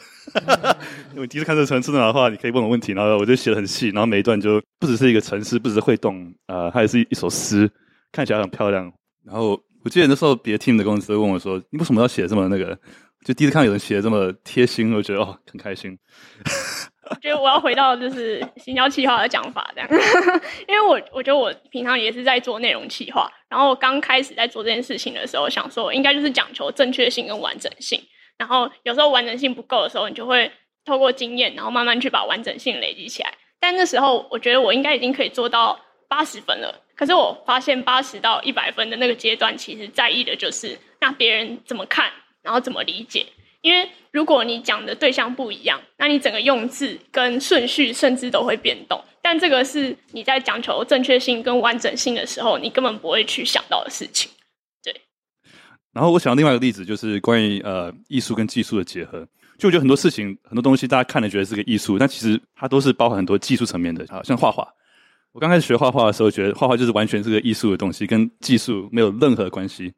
[1.14, 7.70] 因为第一次看这个程式的话，你可以问我问题，然后我就写的很细，然后每一段就不只是一个程式，不只是会动，呃，它也是一首诗，
[8.10, 8.92] 看起来很漂亮。
[9.24, 9.50] 然后
[9.84, 12.76] 我记得那时候别的 team 的工程师问我说，你为什么要写这么那个？
[13.24, 15.96] 就第一次看有人写的这么贴心，我觉得哦，很开心。
[17.10, 19.88] 我觉得我要回到就是行销企划的讲法这样，
[20.68, 28.00] 因为我我觉得我平常也是在做内容企划，然后我刚开始在做这件事情的时候，想说应该就是讲求正确性跟完整性，
[28.38, 30.50] 然后有时候完整性不够的时候，你就会
[30.84, 33.34] 透过经验，然后慢慢去把完整性累积起来。
[33.58, 42.10] 但那时候我觉得我应该已经可以做到八十分了，可是我发现八十到一百分的那个阶段，其实在意的就是那别人怎么看，
[42.42, 43.26] 然后怎么理解。
[43.62, 49.02] 因为如果你讲的对象不一样，那你整个用字跟顺序甚至都会变动。
[49.22, 54.30] 但这个是你在讲求正确性跟完整性的时候，你根本不会去想到的事情。
[54.82, 54.94] 对。
[55.92, 59.26] 然后我想到另外一个例子，就是关于呃艺术跟技术的结合。
[59.58, 64.04] 就我觉得很多事情、很多东西，大家看了觉得是个艺术，但其实它都是包含很多技术层面的。
[64.08, 64.66] 好像画画，
[65.30, 69.92] 我刚开始学画画的时候，觉得画画就是完全是个艺术的东西，跟技术没有任何关系。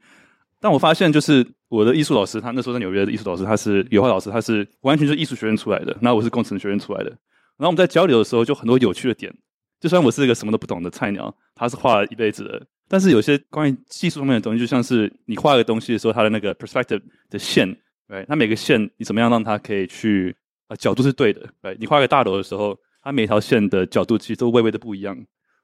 [0.64, 5.94] 但我发现，就是我的艺术老师，他那时候在纽约的艺术老师，他是油画老师，他是完全是艺术学院出来的。
[6.00, 7.10] 那我是工程学院出来的。
[7.10, 9.30] 然后我们在交流的时候，就很多有趣的点。
[9.78, 12.66] 就算我是一个什么都不懂的菜鸟，他是画了一辈子的。
[12.88, 17.70] 但是有些关于技术方面的东西，就像是你画一个东西的时候，它的那个 perspective 的线，
[18.08, 20.34] 对，它每个线你怎么样让它可以去
[20.68, 25.14] 啊角度是对的，对，你画个大楼的时候，它每条线的角度其实都微微的不一样。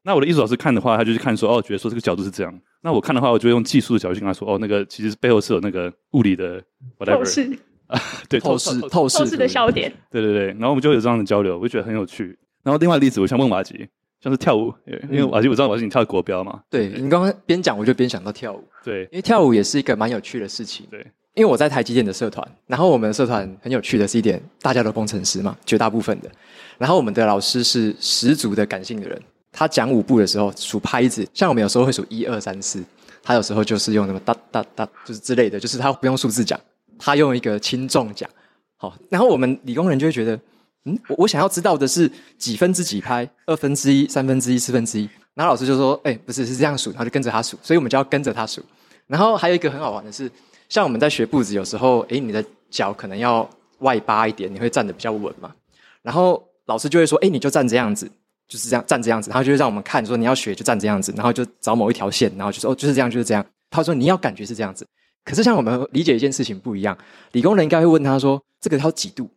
[0.02, 2.60] 那我的艺术老师看的话，他就是看说，哦，觉得说这个角度是这样。
[2.82, 6.62] 那我看的话，我就用技术的角度去跟他说：“哦，那个其实背后是有那个物理的
[6.98, 7.58] whatever, 透视。
[7.86, 8.80] 啊， 对，透视。
[8.88, 10.46] 透视透视的焦点，对对对。
[10.46, 12.38] 然后我们就有这样的交流，我就觉得很有趣。
[12.62, 13.88] 然后另外例子，我想问瓦吉，
[14.22, 14.72] 像是跳舞，
[15.10, 21.00] 因为瓦吉我知道瓦吉你跳国标嘛，对，你刚刚边讲我就边想到跳舞，对，因为跳舞也是一个蛮有趣的事情，对，
[21.34, 26.30] 因为我在台积电的社团，然后我们的社团很有趣的是一点，大家都工程师嘛，绝大部分的，
[26.76, 29.20] 然后我们的老师是十足的感性的人，
[29.52, 32.82] 他讲舞步的时候数拍子，像我们有时候会数一二三四。
[33.22, 36.58] 他有时候就是用什么哒哒哒，就是之类的，就是他不用数字讲，
[36.98, 38.28] 他用一个轻重讲。
[38.78, 40.34] 好，然后我们理工人就会觉得，
[40.86, 45.08] 嗯，我我想要知道的是几分之几拍，二分之一、三分之一、四分之一。
[45.34, 48.62] 然后老师就说，哎，不是，是这样数，然后就跟着他数，所以我们就要跟着他数。
[49.06, 50.30] 然后还有一个很好玩的是，
[50.70, 53.48] 像我们在学步子，有时候，哎，你的脚可能要
[53.80, 55.52] 外八一点，你会站得比较稳嘛。
[56.00, 58.10] 然后老师就会说，哎，你就站这样子。
[58.50, 63.46] 就是这样站这样子，然后就会让我们看说你要学就站这样子，然后就找某一条线，然后就说哦就是这样就是这样。
[63.70, 64.84] 他说你要感觉是这样子。
[65.24, 66.98] 可是像我们理解一件事情不一样，
[67.32, 69.30] 理工人应该会问他说：“这个要几度？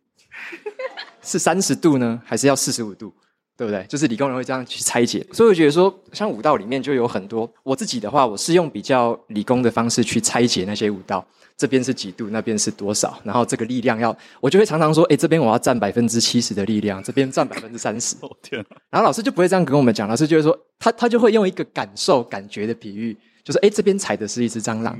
[1.22, 3.14] 是三十度呢，还是要四十五度？
[3.56, 5.24] 对不对？”就是理工人会这样去拆解。
[5.32, 7.48] 所以我觉得说，像舞蹈里面就有很多。
[7.62, 11.24] 我自己的话，我是用比较理工的方式去拆解那些舞蹈。
[11.56, 13.18] 这边是几度，那边是多少？
[13.22, 18.76] 然后这个力量要，我就会常常说：“哎，这边我要占百分之七十的力量，这边占百分之三十。”哦天啊！
[18.90, 23.16] 然后老师就不会这样跟我们讲，老师就会说他他就会用一个感受、感觉的比喻。
[23.44, 24.94] 就是哎，这边踩的是一只蟑螂，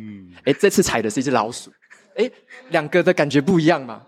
[0.44, 1.70] 哎、嗯，这次踩的是一只老鼠，
[2.16, 2.30] 哎，
[2.68, 4.02] 两个的感觉不一样嘛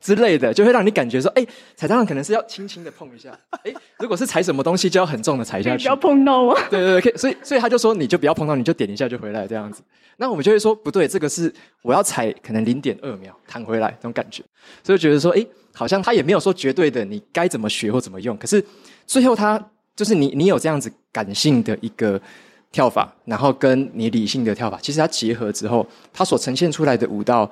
[0.00, 3.30] 之类的，就会让你感觉说，哎，踩蟑螂可能是要轻轻的碰一下，
[3.64, 6.54] 哎，如果是踩什么东西，就要很重的踩下去，不要碰到 吗？
[6.70, 9.82] 对对对，所以所以他就说，你就不要碰到，你就点一下就回来这样子。
[10.16, 14.42] 那我们就会说，不对，这个是我要踩可能零点二秒弹回来这种感觉，
[14.82, 18.64] 所以觉得说，哎，好像他也没有说绝对的你该怎么学或怎么用，可是
[19.06, 19.62] 最后他
[19.94, 22.20] 就是你你有这样子感性的一个。
[22.72, 27.50] 跳法，然后跟你理性的跳法，其实它结合之后，它所呈现出来的舞蹈，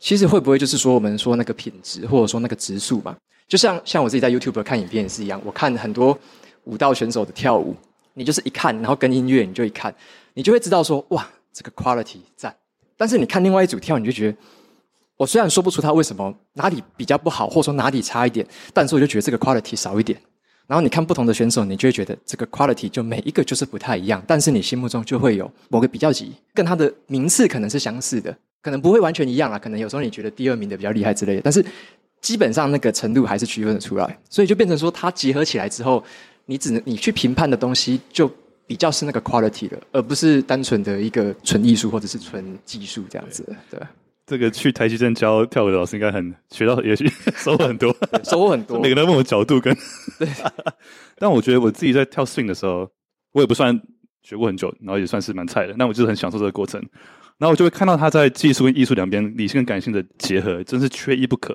[0.00, 3.14] 其实会不会就是说我们说那个品质，或者说那个质素嘛？
[3.46, 6.18] 就像像我自己在 YouTube 看影片也是一样，我看很多
[6.64, 7.76] 舞蹈选手的跳舞，
[8.14, 9.94] 你就是一看，然后跟音乐，你就一看，
[10.34, 12.54] 你就会知道说，哇，这个 quality 赞。
[12.96, 14.38] 但是你看另外一组跳，你就觉得，
[15.16, 20.18] 我虽然说不出他为什么哪里比较不好，或者说哪里差一点，但是我就觉得这个 quality 少一点。
[20.66, 29.58] 然后你看不同的选手，你就会觉得这个 quality 就每一个就是不太一样，但是你心目中就会有某个比较级，跟他的名次可能是相似的，可能不会完全一样啦。
[29.58, 31.64] 可能有时候你觉得第二名的比较厉害之类的，但是
[32.20, 34.18] 基本上那个程度还是区分得出来。
[34.28, 36.02] 所以就变成说，它结合起来之后，
[36.46, 38.30] 你只能你去评判的东西就
[38.66, 43.80] 比较是那个 quality 了，而不是单纯的一个纯艺术或者是纯技术这样子，对。
[44.26, 47.92] 这个去台积电教跳舞的老师应该很学到，也许收获很多，
[48.22, 48.78] 收获很多。
[48.78, 49.76] 每个人问我角度跟
[50.20, 50.28] 对，
[51.18, 52.88] 但我觉得我自己在跳 swing 的时候，
[53.32, 53.76] 我也不算
[54.22, 55.74] 学过很久，然后也算是蛮菜的。
[55.76, 56.80] 但我就是很享受这个过程，
[57.40, 61.52] 然后我就会看到他在技术跟艺术两边理性跟感性的结合，真是缺一不可。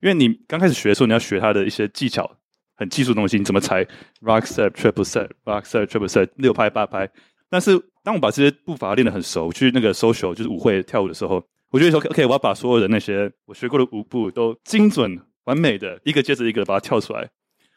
[0.00, 2.28] 因为你刚开始学的时候，你要学他的一些技巧，
[2.74, 3.84] 很技术的东西，你怎么踩
[4.22, 7.08] rock step triple step rock step triple step 六拍八拍。
[7.50, 11.44] 但是当我把这些步伐练得很熟，去那个 social 就是舞会跳舞的时候。
[11.70, 17.20] 我觉得说，OK，我要把所有的那些我学过的舞步都精准、完美的一个接着一个的把它跳出来，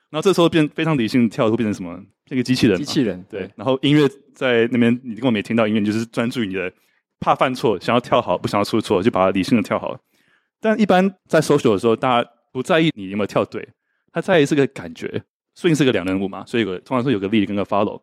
[0.09, 2.01] 然后这时候变非常理性跳，会变成什么？
[2.29, 2.77] 那个机器人。
[2.77, 3.21] 机器人。
[3.29, 3.51] 对。
[3.57, 6.71] 然后音乐在那边，你根本没听到音乐，你就是专注于你的，
[7.21, 9.97] 怕犯错，想要跳好，不想要出错，就把它理性的跳好。
[10.59, 13.65] 但一般在 social 的时候，大家不在意你有没有跳对，
[14.11, 15.23] 他在意是个感觉。
[15.53, 18.01] 所以是个两人舞嘛，所以有个通常说有个 lead 跟个 follow，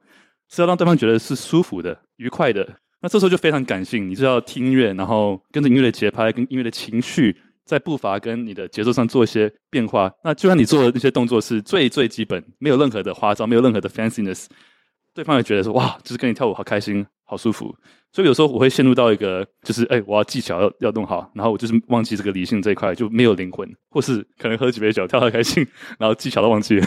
[0.50, 2.76] 是要让对方觉得是舒服的、愉快的。
[3.00, 10.12] 那这时候就非常感性，你就要听音乐，然后跟着音乐的节拍、跟音乐的情绪，在步伐跟你的节奏上做一些变化。
[10.22, 14.44] 那就算你做的那些动作是最最基本，没有任何的花招，没有任何的 fanciness，
[15.14, 17.72] 对方也觉得说哇，就是跟你跳舞好开心、好舒服。
[18.10, 25.64] 所以有时候我会陷入到一个，就是哎，我要技巧要要弄好，然后我就是忘记这个理性这一块，就没有灵魂，或是可能喝几杯酒跳得开心，
[25.98, 26.86] 然后技巧都忘记了。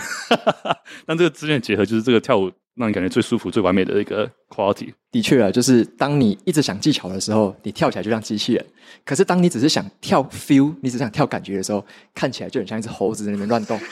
[1.06, 2.52] 但这个之间的结合，就是这个跳舞。
[2.76, 4.94] 让你感觉最舒服、最完美的一个 quality。
[5.12, 8.64] 的确啊，就是当你一直想技巧的时候，你跳起来就像机器人；
[9.06, 13.80] 可是当你只是想跳 feel，你只想跳感觉的时候，看起来就很像一只猴子在那边乱动。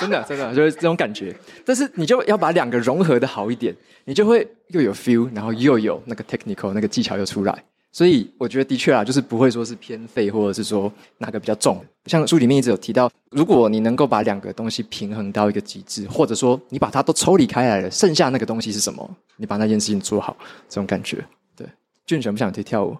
[0.00, 1.34] 真的，真的就是这种感觉。
[1.64, 7.64] 但是你就要把两个融合的好一点，你就会又有 feel，然后又有那个 technical 那个技巧又出来。
[7.90, 11.84] 所以我觉得的确啊，就是不会说是偏废，或者是说哪个比较重。
[12.08, 19.08] 像书里面一直有提到，如果你能够把两个东西平衡到一个极致，或者说你把它都抽离开来了，剩下那个东西是什么？
[19.36, 20.36] 你把那件事情做好，
[20.68, 21.22] 这种感觉。
[21.54, 21.66] 对，
[22.06, 22.96] 俊想不想去跳舞？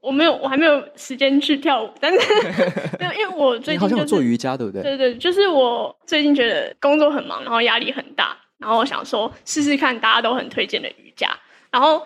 [0.00, 2.18] 我没有，我还没有时间去跳舞，但是
[3.18, 4.82] 因为我最近、就是、好像有做瑜伽，对不对？
[4.82, 11.28] 对对，就是我最近觉得工作很忙，然后压力很大，然后我想说试试看大家都很推荐的瑜伽，
[11.70, 12.02] 然后。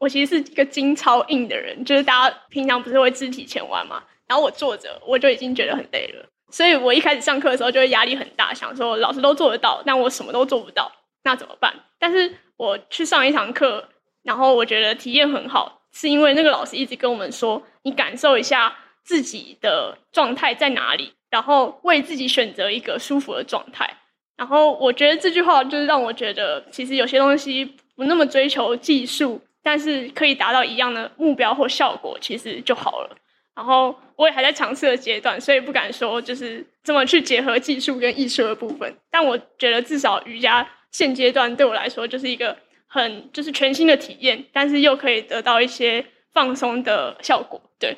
[0.00, 10.92] 我其实是一个筋超硬的人，就是大家平常不是会肢体前弯嘛，然后我坐着我就已经觉得很累了，所以我一开始上课的时候就会压力很大，想说老师都做得到，但我什么都做不到，
[11.24, 11.74] 那怎么办？
[11.98, 13.88] 但是我去上一堂课，
[14.22, 23.96] 然后我觉得体验很好，是因为那个老师一直跟我们说，你感受一下自己的状态在哪里，然后为自己选择一个舒服的状态。
[24.36, 27.64] 然后我觉得这句话就是让我觉得，其实有些东西
[27.96, 29.42] 不那么追求技术。
[29.62, 33.14] 但是可以达到一样的目标或效果，其实就好了。
[33.60, 38.96] 然后我也还在尝试的阶段，所以不敢说就是这么去结合技术跟艺术的部分。
[39.10, 42.56] 但我觉得至少瑜伽现阶段对我来说就是一个
[42.86, 46.02] 很就是全新的体验，但是又可以得到一些
[46.32, 47.60] 放松的效果。
[47.78, 47.94] 对，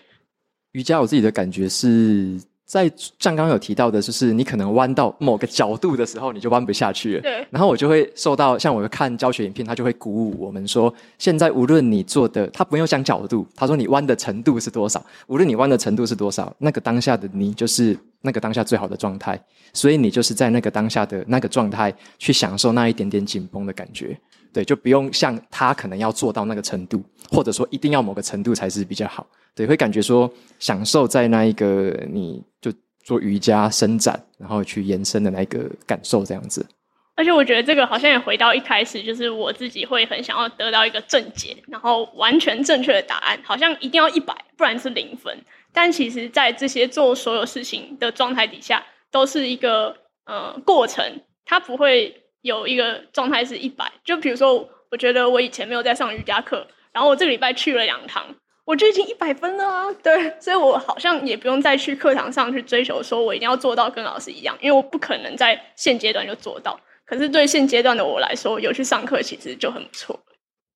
[0.73, 2.41] 瑜伽我自己的感觉是
[2.73, 7.21] 在像刚刚有提到的，就是你可能弯到某个角度的时候，你就弯不下去了。
[7.21, 7.47] 对。
[7.51, 19.39] 然后我就会受到，像我看教学影片，他就会鼓舞我们说，现在无论你做的，他不用讲角度，他说你弯的程度是多少，无论你弯的程度是多少，那个当下的你就是那个当下最好的状态，
[19.73, 24.19] 所以你就是在那个当下的那个状态去享受那一点点紧绷的感觉。
[24.53, 29.27] 对，就不用像他可能要做到那个程度，或者说一定要某个程度才是比较好。
[29.55, 32.71] 对，会感觉说享受在那一个你就
[33.03, 36.67] 做瑜伽伸展，然后去延伸的那个感受这样子。
[37.15, 45.35] 而且我觉得这个好像也回到一开始，就是我自己会很想要得到一个正解，然后完全正确的答案，好像一定要一百，不然是零分。
[45.73, 49.97] 但其实，在这些做所有事情的状态底下，都是一个
[50.27, 53.91] 呃过程，它不会有一个状态是一百。
[54.05, 58.35] 就比如说，我觉得我以前没有在上瑜伽课，然后我这个礼拜去了两堂。
[58.65, 66.79] 我就已经一百分了啊，对，所以我好像也不用再去课堂上去追求，说我一定要做到跟老师一样，因为我不可能在现阶段就做到。
[67.05, 70.19] 可是对现阶段的我来说，有去上课其实就很不错。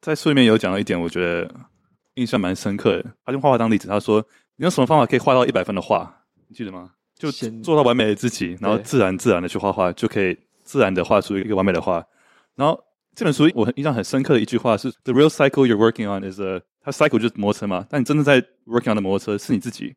[0.00, 1.48] 在书里面有讲到一点，我觉得
[2.14, 3.04] 印象蛮深刻的。
[3.24, 4.22] 他用画画当例子，他说
[4.56, 6.22] ：“你用什么方法可以画到一百分的画？
[6.48, 6.92] 你记得吗？
[7.18, 7.30] 就
[7.62, 12.04] 做到完美的自己，然后自然自然的去画画，就可以自然的画出一个完美的画。”
[12.56, 12.78] 然后
[13.14, 19.96] 这本书我印象很深刻的一句话是：“The real cycle you're working on is a。”它 cycle 就是摩托车嘛，但你真的在 working on 的摩托车是你自己。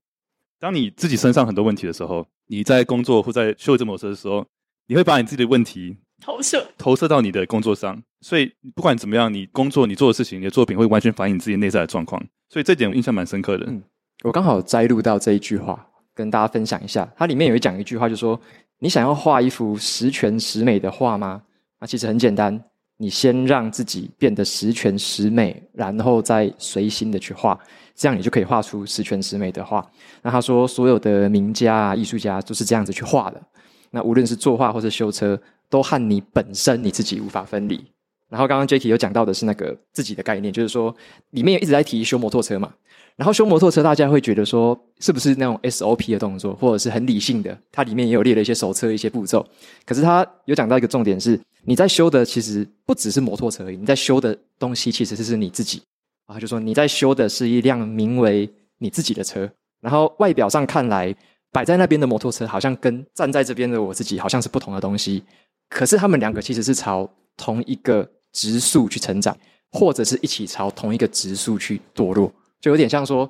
[0.60, 4.46] 当你自己身上很多问题的时候，你在工作或在修这摩托车的时候，
[4.88, 8.02] 你会把你自己的问题投射投射到你的工作上。
[8.22, 12.20] 所以不管怎么样，你工作你做的事情，你的作品会完全反映你自己内在的状况。
[12.50, 13.66] 所以这点我印象蛮深刻的。
[13.68, 13.84] 嗯，
[14.24, 17.10] 我刚好摘录到这一句话，跟大家分享一下。
[17.18, 18.40] 它里面有一讲一句话，就是说：
[18.80, 21.42] 你想要画一幅十全十美的画吗？
[21.80, 22.62] 那其实很简单。
[23.02, 27.58] 你先让自己变得十全十美，然后再随心的去画，
[27.96, 29.90] 这样你就可以画出十全十美的画。
[30.22, 33.42] 那他说，所有的名家啊、艺术家都是这样子去画的。
[33.90, 37.82] 那无论是作画或是修车，都和你本身你自己无法分离。
[38.28, 40.94] 然后刚刚 Jacky 有讲到的是那个自己的概念，就是说
[41.30, 42.74] 里面一直在提修摩托车嘛。
[43.20, 47.56] 然后修摩托车，大家会觉得说，是不是那种 SOP 的动作，或者是很理性的？
[47.70, 49.46] 它里面也有列了一些手册、一些步骤。
[49.86, 55.82] 可是他有讲到一个重点是，你在修的其实不只是摩托车而已，你在修的东西其实是你自己
[56.28, 56.40] 啊。
[56.40, 59.52] 就说你在修的是一辆名为你自己的车。
[59.82, 61.14] 然后外表上看来，
[61.52, 65.22] 摆在那边的摩托车好像跟站在这边的我自己好像是不同的东西。
[65.68, 69.38] 可是他们两个其实是朝同一个直速去成长，
[69.74, 72.32] 或者是一起朝同一个直速去堕落。
[72.62, 73.30] 就有点像说，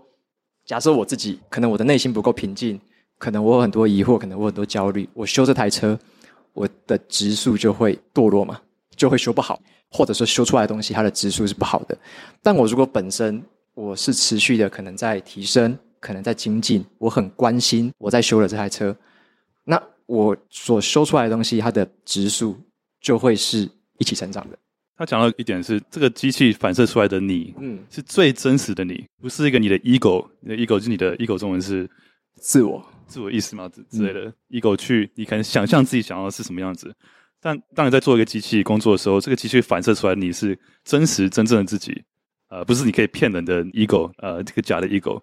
[0.65, 2.80] 假设我自己可能我的内心不够平静，
[3.17, 5.07] 可能我有很多疑惑，可能我很多焦虑。
[5.13, 5.97] 我修这台车，
[6.53, 8.59] 我的质速就会堕落嘛，
[8.95, 9.61] 就会修不好，
[9.91, 11.97] 或者说修出来的东西它的质速是不好的。
[12.41, 18.95] 但我如果本身我是持续的，可能在提升，可能在精进，我很关心我在修了这台车，
[19.63, 22.57] 那我所修出来的东西，它的质速
[22.99, 23.69] 就会是
[23.99, 24.57] 一起成长的。
[25.00, 31.89] 他讲到一点是，这个机器反射出来的你，嗯，是最真实的你，不是一个你的 ego，你的 ego 就是你的 ego，中文是
[32.36, 36.93] 自我，自我意识嘛之之类的、嗯、ego 去，你可能想象自己想要的是什么样子，
[37.39, 42.04] 但当你在做一个机器工作的时候，这个机器反射出来的你是真实真正的自己，
[42.50, 45.22] 呃，不是你可以骗人的 ego，呃，这个假的 ego。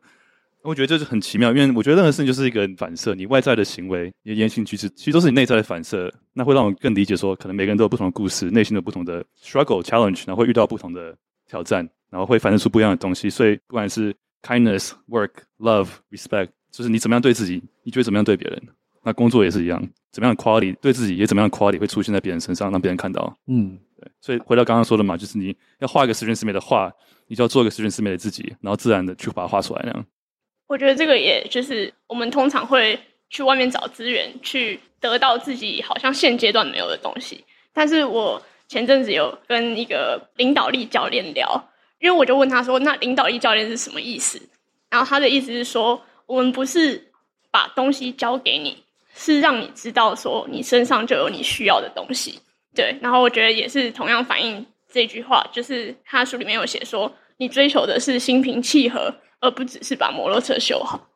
[0.66, 6.12] 我觉得这是很奇妙，因为我觉得任何事情就是一个反射，你外在的行为、你的言行举止，其实都是你内在的反射。
[6.32, 13.30] 那会让我更理解说，可能每个人都有不同的故事，内心的不同的 struggle、challenge，然后会遇到不同的挑战，然后会反射出不一样的东西。
[13.30, 18.60] 所以，不管是 kindness、work、love、respect，就是你怎么样对自己，你就会怎么样对别人。
[19.04, 23.38] 那工作也是一样，怎么样的 quality 对自己，也怎么样的 quality 会出现在别人身上，让别人看到。
[23.46, 24.10] 嗯，对。
[24.20, 26.92] 所以回到刚刚说的嘛，就是你要画一个十全十美的画，
[27.28, 30.04] 你就要做一个十全十美的自己，然后自然的去把它画出来那样。
[30.66, 32.98] 我觉得这个也就是我们通常会
[33.30, 37.44] 去外面找资源，去得到自己好像现阶段没有的东西。
[37.72, 44.40] 但是我前阵子有跟一个领导力教练聊，因为我就问他说：“那领导力教练是什么意思？”
[44.90, 47.12] 然后他的意思是说，我们不是
[47.50, 48.82] 把东西交给你，
[49.14, 52.40] 是让你知道说你身上就有你需要的东西。
[52.74, 59.14] 对，然后我觉得也是同样反映这句话，就是他书里面有写说，你追求的是心平气和。
[59.40, 61.08] 而不只是把摩托车修好。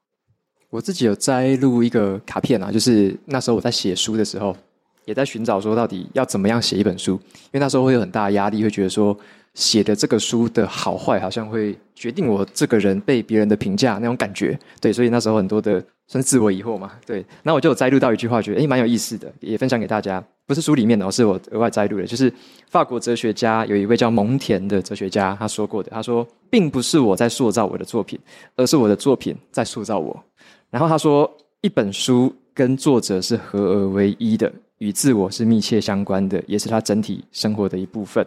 [0.71, 4.57] 我自己有摘录一个卡片啊，就是那时候我在写书的时候，
[5.05, 9.16] 也在寻找说到底要怎么样写一本书，因为那时候会有很大的压力，会觉得说
[9.55, 14.59] 写的这个书的好坏，好像会决定我这个人被别人的评价那种感觉。
[14.80, 16.92] 对，所以那时候很多的算是自我疑惑嘛。
[17.05, 20.22] 对，那我就有摘录到一句话，觉得诶蛮有意思的，也分享给大家。
[20.46, 22.05] 不是书里面的，是我额外摘录的。
[22.05, 22.32] 就是
[22.68, 25.90] 法国哲学家有一位叫蒙田的哲学家，他说过的。
[25.90, 28.18] 他说，并不是我在塑造我的作品，
[28.57, 30.24] 而是我的作品在塑造我。
[30.68, 31.30] 然后他说，
[31.61, 38.26] 一本书跟作者是合而为一的，与自我是密切相关的，也是他整体生活的一部分。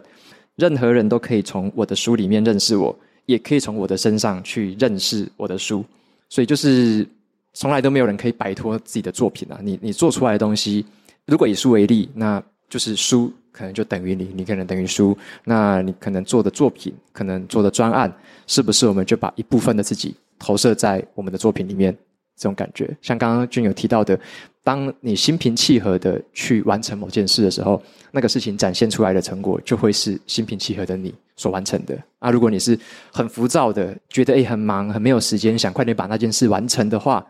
[0.56, 2.96] 任何人都可以从我的书里面认识我，
[3.26, 5.84] 也可以从我的身上去认识我的书。
[6.28, 7.06] 所以就是
[7.52, 9.58] 从来都没有人可以摆脱自己的作品啊！
[9.62, 10.84] 你你做出来的东西，
[11.26, 15.16] 如果以书为例，那就是书可能就等于你，你可能等于书。
[15.44, 18.12] 那你可能做的作品，可能做的专案，
[18.46, 21.96] 是不是我们就把一部分的自己投射在我们的作品里面？
[22.36, 24.18] 这种感觉，像刚刚君有提到的，
[24.62, 27.80] 当你心平气和的去完成某件事的时候，
[28.10, 31.96] 那个事情展现出来的成果，就会是心平气和的你所完成的。
[32.18, 32.78] 啊，如果你是
[33.12, 37.24] 很浮躁的，觉得诶很忙，很没有时间，想快点把那件事完成的话，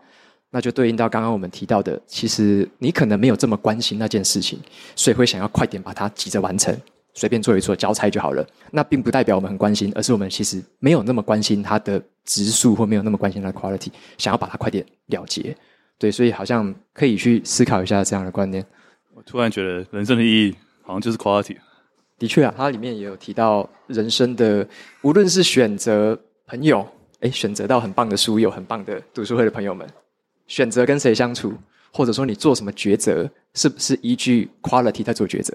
[0.51, 4.59] 那就对应到刚刚我们提到的，其实你可能没有这么关心那件事情，
[4.95, 6.75] 所以会想要快点把它急着完成。
[7.15, 13.87] 随便做一做交差就好了，那并不代表我们很关心，而是我们其实没有那么关心它的质数，或没有那么关心它的 quality，
[14.17, 15.55] 想要把它快点了结。
[15.97, 18.63] 对，所以好像可以去思考一下这样的观念。
[19.13, 21.55] 我突然觉得人生的意义好像就是 quality。
[22.19, 24.67] 的确啊，它里面也有提到人生的，
[25.01, 26.85] 无论是选择朋友，
[27.21, 29.87] 诶，选择到很棒的书友，很棒的读书会的朋友们，
[30.47, 31.53] 选择跟谁相处，
[31.93, 35.53] 或者说你做什么抉择，是不是依据 quality 在做抉择？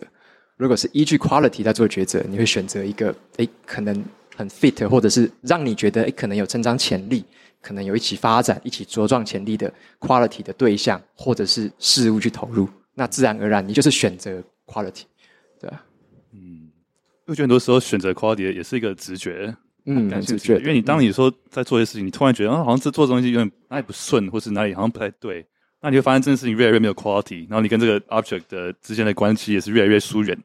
[0.60, 4.04] 如果是依据 quality 在做抉择，你会选择一个诶，可能
[4.36, 7.24] 很 fit，或者是让你觉得诶，可能有成长潜力，
[7.62, 15.04] 可能有一起发展、一起茁壮潜力的 quality 的对象或者是事物去投入，那自然而然你就是选择 quality，
[15.58, 15.82] 对吧，
[16.34, 16.68] 嗯，
[17.24, 19.56] 我觉得很多时候选择 quality 也是一个直觉，
[19.86, 25.46] 嗯，很直觉，因为你当你说在做一些事情，你突然觉得啊，好像这做东西有点哪里不顺，或是哪里好像不太对，
[25.80, 30.38] 那你会发现这件事情越来越没有 quality，然后你跟这个 object 的之间的关系也是越来越疏远。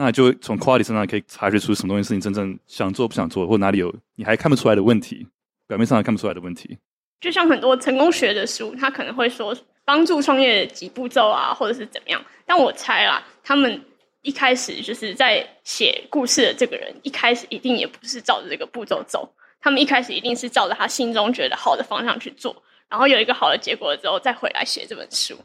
[0.00, 5.26] 那就从 quality 身上可以察觉出什么东西是你真正想做不想做，或哪里有你还看不出来的问题，
[5.66, 6.78] 表面上还看不出来的问题。
[7.20, 12.24] 就像很多成功学的书，他可能会说帮助创业几步骤啊，或者是怎么样。
[12.46, 13.84] 但我猜啦，他们
[14.22, 19.28] 一开始就是在写故事的这个人，一开始一定也不是照着这个步骤走，
[19.60, 25.36] 他们一开始一定是照着他心中觉得好的方向去做，然后有一个好的结果之后再回来写这本书。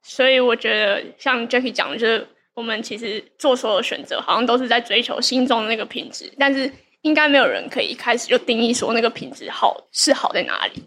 [0.00, 2.24] 所以我觉得像 Jackie 讲的就是。
[2.54, 6.70] 我们其实做所有的选择，好像都是在追求心中的那个品质，但是
[7.02, 10.82] 应该没有人可以一开始就定义说那个品质好是好在哪里。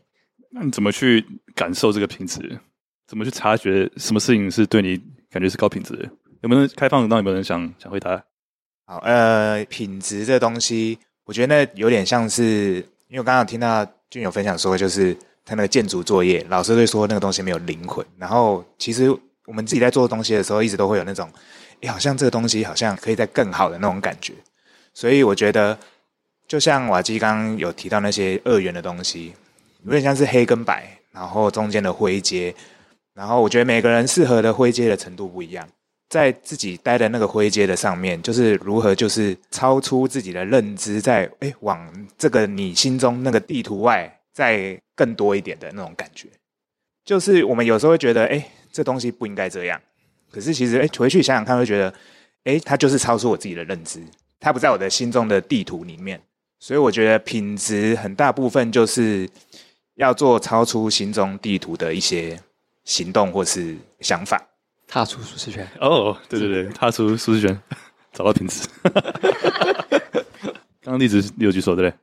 [0.51, 2.59] 那你怎么去感受这个品质？
[3.07, 5.01] 怎么去察觉什么事情是对你
[5.32, 6.07] 感觉是高品质的？
[6.41, 7.07] 有没有人开放？
[7.07, 8.24] 让有没有人想想回答？
[8.86, 12.76] 好，呃，品质这东西，我觉得那有点像是，
[13.07, 19.18] 因为我刚刚听到俊友分享说，就是他那个建筑作业，老师会说那个东西没有灵魂，然后其实。
[19.45, 21.29] 我们自己在做东西的时候，一直都会有那种，
[21.81, 24.33] 诶，好像这个东西好像可以再更好的那种感觉。
[24.93, 25.77] 所以我觉得，
[26.47, 29.33] 就像瓦基刚刚有提到那些二元的东西，
[29.83, 32.55] 有点像是黑跟白，然后中间的灰阶。
[33.13, 35.67] 然后我觉得每个人适合的灰阶的程度不一样，
[36.09, 46.29] 在自己待的那个灰阶的上面，就是如何就是超出自己的认知，在诶往这个你心中那个地图外再更多一点的那种感觉。
[47.03, 48.45] 就是我们有时候会觉得，诶。
[48.74, 49.80] 这东西不应该这样，
[50.32, 51.93] 可是其实，哎，回去想想看，会觉得，
[52.43, 54.01] 哎，它就是超出我自己的认知，
[54.39, 56.19] 它不在我的心中的地图里面，
[56.59, 59.30] 所以我觉得品质很大部分就是
[59.95, 62.38] 要做超出心中地图的一些
[62.84, 64.41] 行动或是想法，
[64.88, 65.67] 踏出舒适圈。
[65.80, 67.61] 哦，对对对，踏出舒适圈，
[68.11, 68.67] 找到品质。
[70.82, 71.97] 刚刚例子你有举手对不对？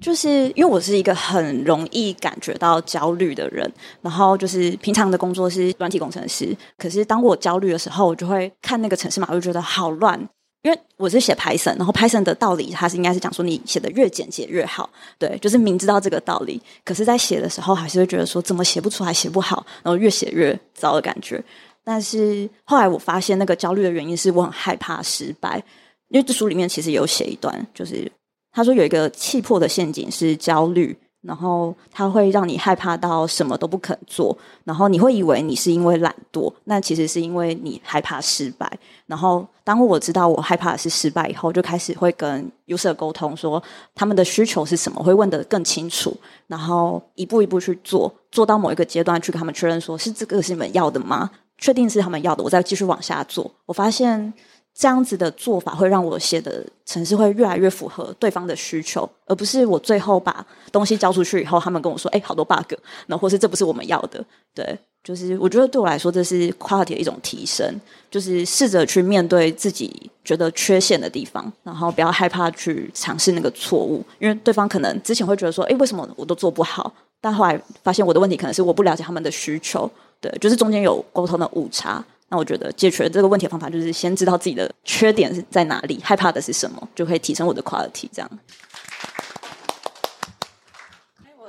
[0.00, 3.70] 就是因为我是一个很容易感觉到焦虑的人，
[4.00, 10.18] 然后就是平常的工作是软体工程师，可是当我焦虑的时候，我就会看那个程式码，我就觉得好乱。
[10.62, 21.42] 因为我是写 Python，然后 Python 的道理，它是应该是讲说你写的越简洁越好，对，就是明知道这个道理，可是在写的时候还是会觉得说怎么写不出来，写不好，然后越写越糟的感觉。
[21.82, 25.62] 但是后来我发现那个焦虑的原因是我很害怕失败，
[26.08, 28.10] 因为这书里面其实有写一段，就是。
[28.52, 38.70] 他说有一个气魄的陷阱是焦虑，然后它会让你害怕到什么都不肯做，然后你会以为你是因为懒惰，那其实是因为你害怕失败。
[39.06, 43.62] 然后当我知道我害怕的是失败以后，就开始会跟 user 沟通，说
[43.94, 51.30] 他们的需求是什么，会问得更清楚，然后一步一步去做，做到某一个阶段去跟他们确认，说是这个是你们要的吗？
[51.58, 53.50] 确定是他们要的，我再继续往下做。
[53.66, 54.32] 我发现。
[54.74, 62.72] 这样子的做法会让我写的程式会越来越符合对方的需求，而不是我最后把东西交出去以后，他们跟我说：“哎，好多 bug，
[63.06, 67.78] 那或是这不是我们要的。”对，就是我觉得对我来说，这是 quality 的一种提升，
[68.10, 79.90] 就是试着去面对自己觉得缺陷的地方，然后不要害怕去尝试那个错误，因为对方可能之前会觉得说：“哎，为什么我都做不好？”但后来发现我的问题可能是我不了解他们的需求，
[80.20, 82.02] 对，就是中间有沟通的误差。
[82.30, 88.08] 那我觉得解决这个问题的方法就是先知道自己的缺点是在哪里，害怕的是什么，就可以提升我的 quality。
[88.12, 88.30] 这样。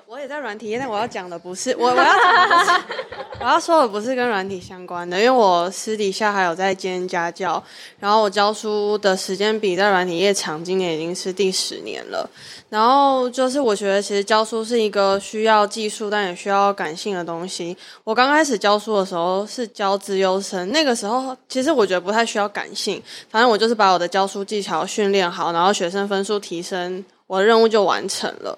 [0.08, 2.64] 我也在软体业，但我要讲的不是我，我要讲的不
[2.94, 3.01] 是，
[3.42, 7.62] 我要说的不是跟软体相关的，因为我私底下还有在兼家教，
[8.00, 12.30] 然后我教书的时间比在软体业长，今年已经是第十年了。
[12.70, 17.76] 然后就是我觉得其实教书是一个需要技术但也需要感性的东西。
[18.04, 28.56] 我刚开始教书的时候是教资优生，那个时候其实我觉得不太需要感性，反正我就是把我的教书技巧训练好，然后学生分数提升，我的任务就完成了。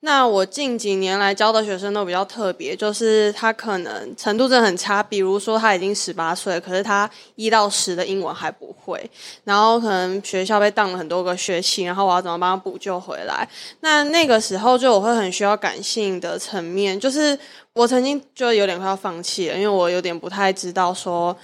[0.00, 9.10] 那我近几年来教的学生都比较特别，就是他可能程度真的很差，比如说他已经十八岁，可是他一到十的英文还不会，
[9.42, 13.48] 然后可能学校被当了很多个学期，然后我要怎么帮他补救回来？
[13.80, 17.36] 那那个时候就我会很需要感性的层面，就是
[17.72, 21.36] 我曾经就有点快要放弃了，因为我有点不太知道说。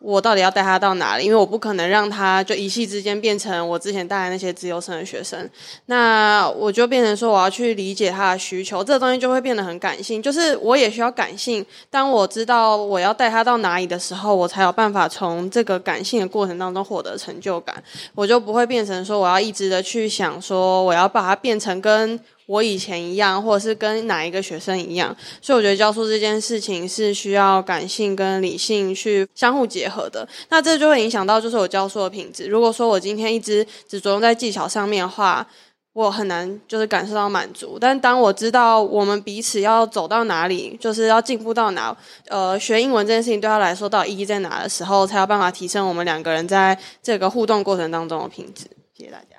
[0.00, 1.24] 我到底要带他到哪里？
[1.24, 5.48] 因为我不可能让他就一夕之间变成我之前带来那些资优生的学生。
[5.86, 10.22] 那我就变成说，我要去理解他的需求，这个东西就会变得很感性。
[10.22, 11.64] 就是我也需要感性。
[11.90, 17.82] 当我知道我要带他到哪里的时候，我才有办法从这个感性的过程当中获得成就感。
[18.14, 22.18] 我就不会变成说，我要一直的去想说，我要把它变成跟。
[22.48, 30.26] 我以前一样，或者是跟哪一个学生一样，所以我觉得教书这件事情是需要感性跟理性去相互结合的。
[30.48, 32.46] 那这就会影响到就是我教书的品质。
[32.46, 35.46] 如果说我今天一直只着重在技巧上面的话，
[35.92, 37.76] 我很难就是感受到满足。
[37.78, 41.94] 但当我知道我们彼此要走到哪里，就是要进步到哪，
[42.28, 48.64] 呃，学英文这件事情对他来说到意义在哪的时候，才有办法提升我们两个人在这个互动过程当中的品质。
[48.96, 49.37] 谢谢大家。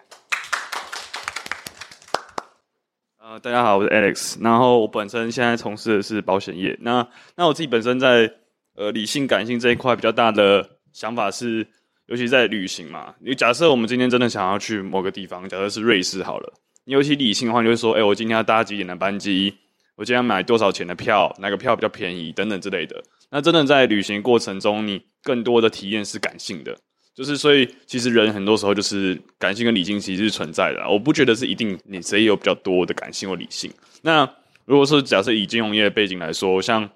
[3.30, 4.42] 呃，大家好，我是 Alex。
[4.42, 6.76] 然后我本身现在从事的是保险业。
[6.82, 8.28] 那那我自己本身在
[8.76, 11.68] 呃理性感性这一块比较大的想法是，
[12.08, 13.14] 尤其在旅行嘛。
[13.20, 16.52] 你假设我们今天真的想要去某个地方，假设是瑞士好了。
[16.86, 19.54] 你尤其理性的话，你就会说，哎，我今天要搭几点的班机？
[19.96, 21.32] 我今天要买多少钱的票？
[21.38, 22.32] 哪个票比较便宜？
[22.32, 23.00] 等等之类的。
[23.30, 26.76] 那真的在旅行过程中，你更多的体验是感性的。
[27.20, 30.90] 就是，所以其实人很多时候就是感性跟理性其实是存在的。
[30.90, 33.70] 我不觉得是一定你谁有比较多的感性或理性。
[34.02, 34.26] 那
[34.64, 36.90] 如果说假设以金融业背景来说，像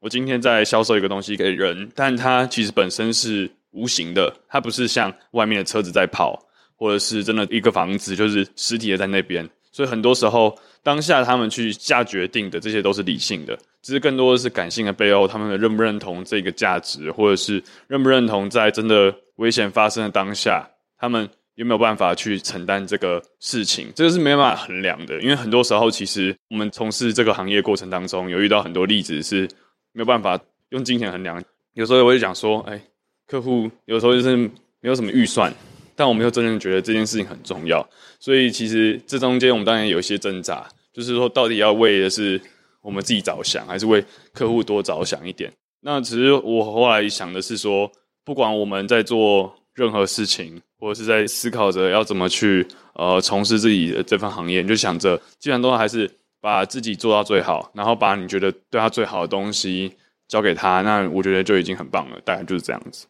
[0.00, 6.36] 我今天在销售一个东西给人，但它其实本身是无形的，它不是像外面的车子在跑，
[6.74, 9.48] 或者是真的一个房子就是实体的在那边。
[9.78, 13.56] 所以很多时候当下他们去下决定的这些都是理性的。
[13.80, 20.68] 其实更多的是感性的背后，他们认不认同这个价值，或者是认不认同在真的危险发生的当下，
[20.98, 23.86] 他们有没有办法去承担这个事情？
[23.94, 29.48] 这个是没办法衡量的，因为很多时候，其实我们从事这个行业过程当中，有遇到很多例子是
[29.92, 30.36] 没有办法
[30.70, 31.40] 用金钱衡量。
[31.74, 32.82] 有时候我就讲说，哎，
[33.28, 34.36] 客户有时候就是
[34.80, 35.54] 没有什么预算，
[35.98, 37.86] 但我们又真正觉得这件事情很重要，
[38.18, 42.40] 所以其实这中间我们当然有一些挣扎，就是说到底要为的是。
[42.80, 45.52] 我们自己着想，还是为客户多着想一点？
[45.80, 47.90] 那其实我后来想的是说，
[48.24, 56.08] 不管我们在做任何事情，或者是在思考着要怎么去呃从事自己的这份行业，你就想着，基本上都还是
[56.40, 59.92] 把自己做到最好，然后把你觉得对他最好的东西
[60.28, 62.18] 交给他，那我觉得就已经很棒了。
[62.24, 63.06] 大概就是这样子。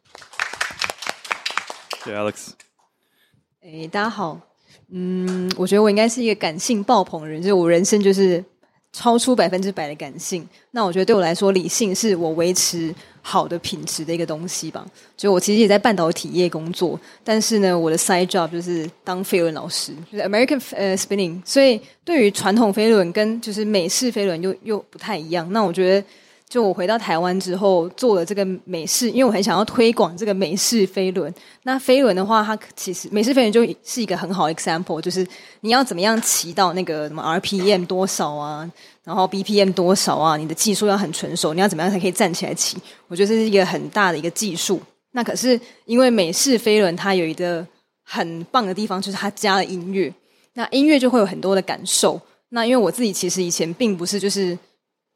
[2.03, 2.68] 谢谢 Alex。
[3.71, 4.41] 哎，大家好。
[4.91, 8.43] 嗯，我觉得我应该是一个感性爆棚的人，就是我人生就是。
[8.91, 14.85] 超出百分之百的感性，那我觉得对我来说，理性是我维持好的品质的一个东西吧。
[15.15, 21.39] 就我其实也在半导体业工作，但是呢，我的 side job 就是当飞轮老师，就是 American 呃 spinning。
[21.45, 25.47] 所以对于传统飞轮跟就是美式飞轮又又不太一样。
[25.53, 26.07] 那我觉得。
[26.49, 31.33] 就我回到台湾之后，做了这个美式，因为我很想要推广这个美式飞轮。
[31.65, 35.27] 那飞轮的话，它其实美式飞轮就是一个很好的 example，就是
[35.61, 38.67] 你要怎么样骑到那个什么 RPM 多少啊，
[39.05, 42.79] 然后 BPM 多少啊，你的技术要很纯熟，你要怎么样才可以站起来骑？
[43.09, 44.81] 我觉得这是一个很大的一个技术。
[45.13, 47.67] 那可是因为美式飞轮它有一个
[48.03, 50.11] 很棒的地方，就是它加了音乐，
[50.55, 52.19] 那音乐就会有很多的感受。
[52.49, 54.59] 那因为我自己其实以前并不是就是。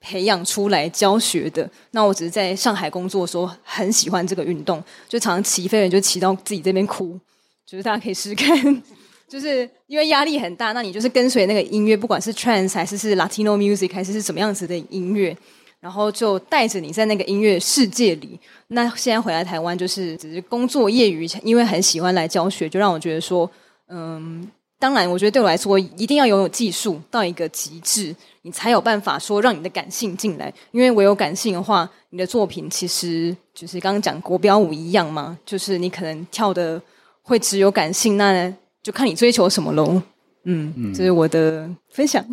[0.03, 7.17] 培养出来教学的，那我只是在上海工作的时候很喜欢这个运动，就常常骑飞轮就骑到自己这边哭，
[7.65, 8.83] 就是大家可以试试看，
[9.29, 15.35] 就是因为压力很大，那你就是跟随那个音乐，不管是 trance 还是是 Latino music 还是是什么样子的音乐，
[15.79, 18.39] 然后就带着你在那个音乐世界里。
[18.69, 23.49] 那现在回来台湾就是只是工作业余，因为很喜欢来教学，就让我觉得说，
[23.89, 24.51] 嗯。
[24.83, 28.13] 当然，我觉得对我来说，一定要拥有技术到一个极致，
[28.43, 30.53] 你才有办法说让你的感性进来。
[30.73, 36.83] 因为唯有感性的话，你的作品其实就是刚刚讲国标舞一样嘛，就是你可能跳的
[37.23, 38.53] 会只有感性，那
[38.83, 40.03] 就看你追求什么喽。
[40.43, 42.27] 嗯，嗯，这是我的分享。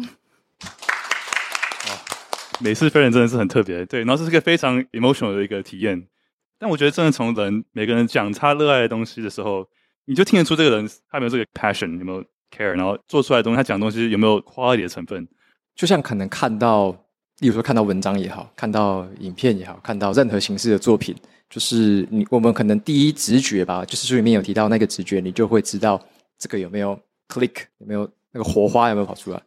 [2.59, 6.03] 美式飞人真的是很特别，对，然后这是一个非常 emotional 的一个体验。
[6.57, 9.67] 但我觉得，真的从人每个人讲他热爱的东西的时候，
[10.05, 12.25] 你就听得出这个人他有没有这个 passion，有没有
[12.55, 15.27] care，然后做出来的东西，他讲的东西有没有 quality 的成分。
[15.75, 16.91] 就像可能看到，
[17.39, 21.15] 例如说看到文章也好，看到影片也好，看到任何形式的作品，
[21.49, 26.01] 就是你我们可能第一直觉吧，就是书里面有提到那个直觉，你就会知道
[26.37, 29.41] 这个有没有 click，有没有那个火花有没有跑出来。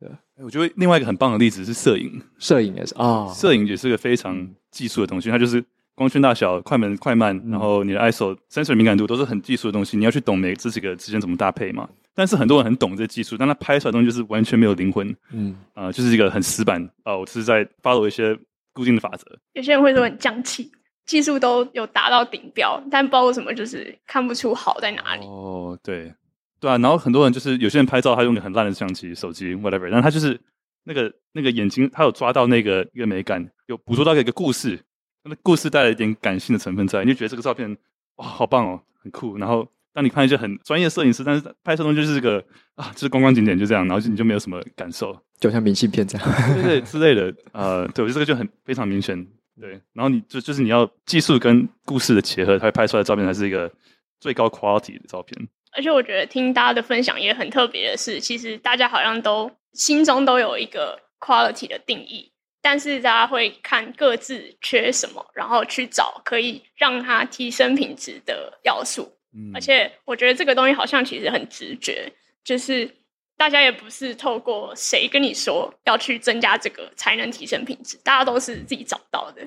[0.00, 0.08] 对，
[0.44, 5.64] 我觉得另外一个很棒的例子是摄影，摄影也是啊，摄影也是个非常技术的东西，它就是。
[5.98, 11.88] 光圈大小、快门、快慢，然后你的 ISO、sensor 敏感度都是很技术的东西，你要去懂每这几个之间怎么搭配嘛。
[12.16, 17.20] 但是很多人很懂这技术，但他拍出来的东西就是完全没有灵魂，嗯啊、呃，就是一个很死板啊、呃。
[17.20, 18.36] 我是在 follow 一些
[18.72, 19.38] 固定的法则。
[19.52, 20.72] 有些人会说很匠气，
[21.04, 25.26] 技术都有达到顶标，但不知道为什么就是看不出好在哪里。
[25.26, 26.10] 哦，对，
[26.58, 26.78] 对啊。
[26.78, 30.40] 然后很多人就是有些人拍照，他用的很烂的相机、手机，whatever，但他就是
[30.84, 34.80] 那个那个眼睛，他有抓到那个一个美感，有捕捉到一个故事。
[35.22, 37.76] 那故事带了一点感性的成分在，你就觉得这个照片
[38.16, 39.36] 哇，好棒哦，很酷。
[39.36, 42.36] 然后当你看一些很专业摄影师，但是拍摄东西就是个
[42.74, 47.34] 啊，就是观光景点就这样，然后你就没有什么感受，就像明信片这样，对对之类的。
[47.52, 49.26] 呃，对，我觉得这个就很非常明显。
[49.58, 53.72] 对，然后你就就是你要技术跟故事的结合，才拍出来的照片才是一个
[54.20, 55.48] 最高 quality 的照片。
[55.74, 62.30] 而且我觉得听大家的分享也很特别的是，其实大家好像都心中都有一个 quality 的定义。
[62.60, 69.15] 但是大家会看各自缺什么，然后去找可以让它提升品质的要素。
[69.36, 72.10] 嗯，而且我觉得这个东西好像其实很直觉，
[72.42, 72.90] 就是
[73.36, 79.46] 大家也不是透过谁跟你说要去增加这个才能提升品质，大家都是自己找到的。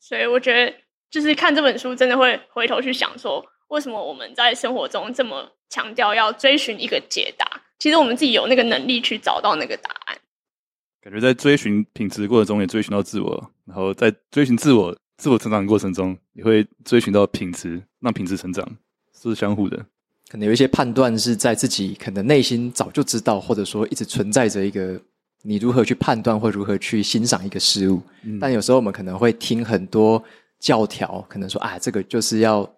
[0.00, 0.74] 所以我觉得
[1.10, 7.46] 就是看这本书，真的会回头去想说，为什么我们在生活中这么强调要追寻一个解答？
[7.78, 10.18] 其实我们自己有那个能力去找到那个答案。
[11.00, 18.68] 感觉在追寻品质的过程中，也追寻到自我；然后在追寻自我、自我成长的过程中，也会追寻到品质，让品质成长，
[19.22, 19.76] 是相互的。
[20.28, 25.00] 可能有一些判断是在自己可能内心早就知道，或者说一直存在着一个
[25.42, 28.00] 你如何去判断或如何去欣赏一个事物。
[28.22, 28.38] 嗯。
[28.38, 30.22] 但有时候我们可能会听很多
[30.58, 32.68] 教条，可能说啊，这个就是要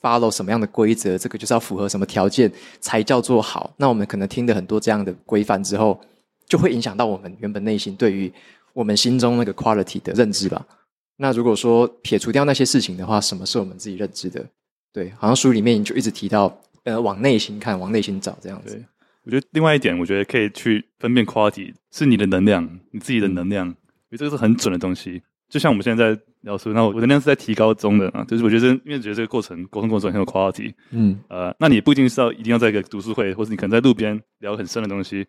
[0.00, 2.50] follow 什么样的规则，这个就是要符合什么条件
[2.80, 3.72] 才叫做好。
[3.76, 6.00] 那我们可能听的很多这样的规范之后。
[6.46, 8.30] 就会影响到我们原本内心对于
[8.74, 10.64] 我们心中那个 quality 的认知吧。
[11.16, 14.44] 那如果说撇除掉那些事情的话，什么是我们自己认知的？
[14.94, 18.76] 对，好像书里面就一直提到，呃，往内心看，往内心找这样子。
[18.76, 18.84] 对，
[19.24, 23.74] 我觉得另外一点，我觉得可以去分辨 quality 是你的能量，你自己的能量，因
[24.10, 25.20] 为这个是很准的东西。
[25.48, 35.26] 就像我们现在在聊书，那我能量是在提高中的啊，就是我觉得，因为觉得这个过程沟通过程很有 quality，嗯，呃，那你不一定是要一定要在一个读书会，或者你可能在路边聊很深的东西。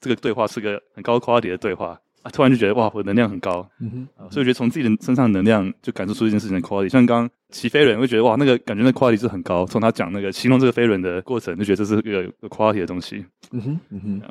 [0.00, 2.30] 这个对话是个很高 quality 的对话啊！
[2.30, 6.88] 突然就觉得哇，我的能量很高，嗯哼，啊、所以我觉得从自己的身上的能量就感受出一件事情的 quality。
[6.88, 9.64] 像刚刚骑飞轮，会觉得哇，那个感觉那 quality 是很高。
[9.64, 13.24] 从他讲那个形容这个飞轮的过程，就觉得这是一个有 quality 的东西。
[13.52, 14.22] 嗯哼，嗯哼。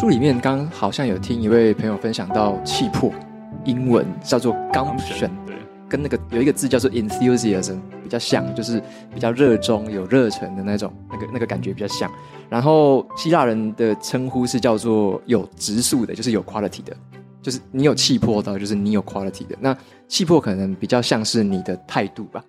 [0.00, 3.12] 书里面刚刚好像有听一位朋友分享到气魄，
[3.64, 5.30] 英文叫做 gumption。
[5.88, 8.82] 跟那个有一个字叫做 enthusiasm 比较像，就是
[9.14, 12.10] 比较热衷、有热忱的那种，那个那个感觉比较像。
[12.50, 16.94] 然后希腊人的称呼是叫做有直树的，就是有 quality 的，
[17.40, 19.56] 就是你有气魄的，就是你有 quality 的。
[19.60, 19.76] 那
[20.06, 22.44] 气魄可能比较像是你的态度吧。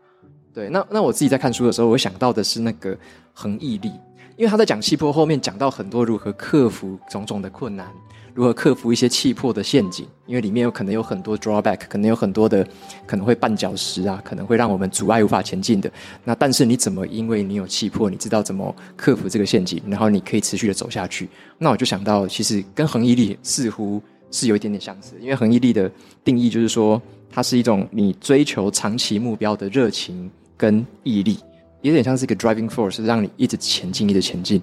[0.53, 2.97] 对，那那我自己在看书的时候，我想到的是那个
[3.33, 3.89] 恒毅力，
[4.35, 7.87] 因为他在讲气魄后面讲到很多如何克服种种的困难。
[8.35, 10.07] 如何克服一些气魄的陷阱？
[10.25, 12.65] 因为里面有可能有很多 drawback，可能有很多的
[13.05, 15.91] 可能会绊脚石啊，可能会让我们阻碍无法前进的。
[16.23, 17.05] 那但是你怎么？
[17.07, 21.27] 因为你有气魄，你知道怎么克服这个陷阱，然后你可以持续的走下去。
[21.57, 24.01] 那我就想到，其实跟恒毅力似乎
[24.31, 25.15] 是有一点点相似。
[25.19, 25.91] 因为恒毅力的
[26.23, 31.39] 定义就是说，它是一种你追求长期目标的热情跟毅力，
[31.81, 34.61] 有点像是一个 driving force，让你一直前进，一直前进，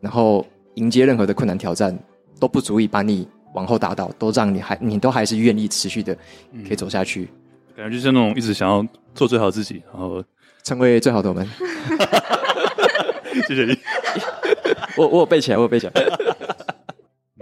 [0.00, 1.98] 然后迎接任何的困难挑战。
[2.40, 6.14] 都不足以把你往后打倒，都让你还你都还是愿意持续的
[6.66, 8.84] 可以走下去，嗯、感觉就是那种一直想要
[9.14, 10.22] 做最好自己，然后
[10.64, 11.48] 成为最好的我们。
[13.46, 13.78] 谢谢你，
[14.96, 15.92] 我我有背起来，我有背起来。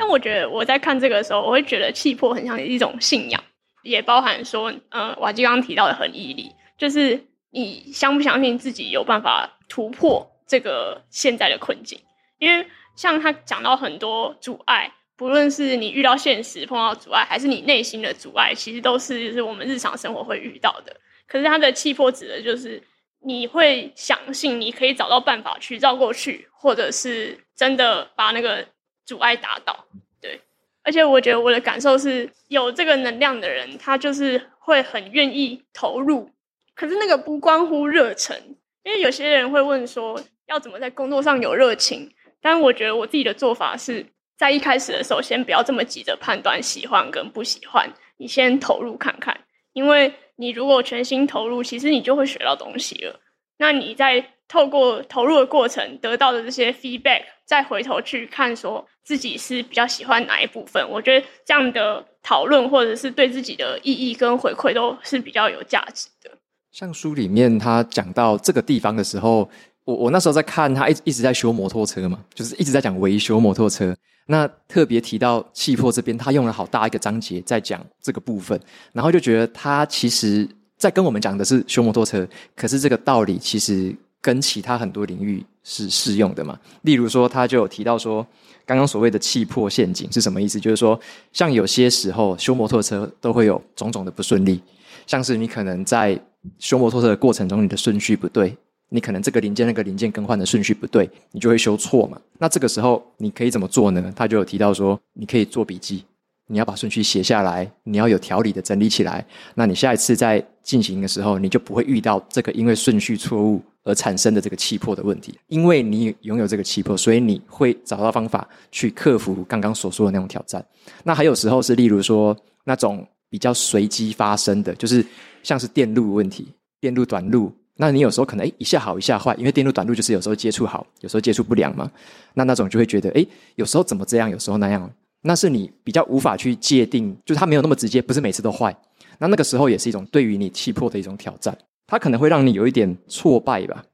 [0.03, 3.41] 但我觉得我在看这个的时候，我会觉得气魄很像一种信仰，
[3.85, 12.01] 也包含说，呃，瓦基刚提到的恒毅力，就是你相不相信自己有办法突破这个现在的困境？
[12.41, 20.97] 因为像他讲到很多阻碍，不论是你遇到现实碰到阻碍，还是你内心的阻碍，其实都是就是我们日常生活会遇到的。
[21.29, 22.83] 可是他的气魄指的就是
[23.25, 28.67] 你会相信你可以找到办法去绕过去，或者是真的把那个
[29.05, 29.87] 阻碍打倒。
[30.21, 30.41] 对，
[30.83, 36.31] 而且我觉得我的感受是有这个能量的人，他就是会很愿意投入。
[36.75, 38.37] 可是那个不关乎热忱，
[38.83, 42.11] 因为有些人会问说要怎么在工作上有热情。
[42.41, 44.05] 但我觉得我自己的做法是
[44.37, 49.43] 在一开始的时候，先不要这么急着判断喜欢跟不喜欢，你先投入看看。
[49.73, 53.21] 因为你如果全心投入，其实你就会学到东西了。
[53.59, 66.31] 那你在透过投入的过程得到的这些 feedback，再回头去看说自己是比较喜欢哪一部分，我觉得这样的讨论或者是对自己的意义跟回馈都是比较有价值的。
[66.71, 69.49] 像书里面他讲到这个地方的时候，
[69.85, 73.95] 我我那时候在看他一一直在修摩托车嘛，就是一直在讲维修摩托车。
[74.27, 78.59] 那特别提到气魄这边，他用了好大一个章节在讲这个部分，
[78.93, 80.49] 然后就觉得他其实
[80.79, 86.59] 在跟我们讲的是修摩托车，可是这个道理其实跟其他很多领域是适用的嘛。
[86.83, 88.27] 例如说，他就有提到说，
[88.65, 90.59] 刚刚所谓的气魄陷阱是什么意思？
[90.61, 90.99] 就是说，
[91.33, 94.61] 像有些时候修摩托车都会有种种的不顺利，
[95.07, 96.19] 像是你可能在
[96.59, 98.57] 修摩托车的过程中，你的顺序不对，
[98.89, 102.21] 你可能这个零件那个零件更换的顺序不对，你就会修错嘛。
[102.39, 104.13] 那这个时候你可以怎么做呢？
[104.15, 106.05] 他就有提到说，你可以做笔记，
[106.49, 109.25] 你要把顺序写下来，你要有条理的整理起来。
[109.55, 115.39] 那你下一次在进行的时候，你就不会遇到这个因为顺序错误而产生的这个气魄的问题。
[115.49, 120.65] 因为你拥有这个气魄，所以你会找到方法去克服刚刚所说的那种挑战。
[121.05, 125.05] 那还有时候是例如说那种比较随机发生的，就是。
[125.45, 126.47] 像是电路问题，
[126.81, 131.91] 电路短路，那你有时候可能诶一下好一下坏，因为电路短路就是有时候接触好，有时候接触不良嘛。
[132.35, 133.27] 那那种就会觉得诶
[133.57, 134.89] 有时候怎么这样，有时候那样，
[135.23, 138.73] 那是你比较无法去界定，就是它没有那么直接，不是每次都坏。
[139.19, 141.59] 那那个时候也是一种对于你气魄的一种挑战，
[141.93, 143.85] 它可能会让你有一点挫败吧。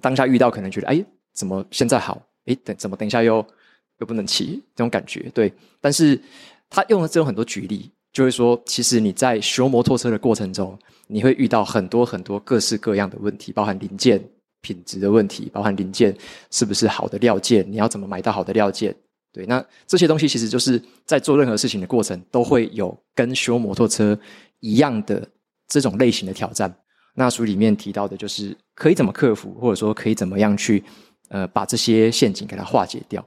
[0.00, 3.46] 当下遇到可能觉得诶怎么现在好，诶等怎么等一下又
[4.00, 5.52] 又不能骑这种感觉，对。
[5.80, 6.20] 但是
[6.68, 7.88] 他用了这种很多举例。
[8.10, 10.76] 就是说，其实你在修摩托车的过程中，
[11.06, 14.20] 你会遇到很多很多各式各样的问题，包含零件
[14.60, 16.12] 品质的问题，包含零件
[16.50, 18.92] 是不是好的料件，你要怎么买到好的料件？
[19.32, 24.18] 对，那这些东西其实就是在做任何事情的过程，都会有跟修摩托车
[24.58, 25.24] 一样的
[25.68, 26.74] 这种类型的挑战。
[27.18, 30.82] 那书里面提到的就是可以怎么克服，或者说可以怎么样去
[31.30, 33.22] 呃把这些陷阱给它化解掉。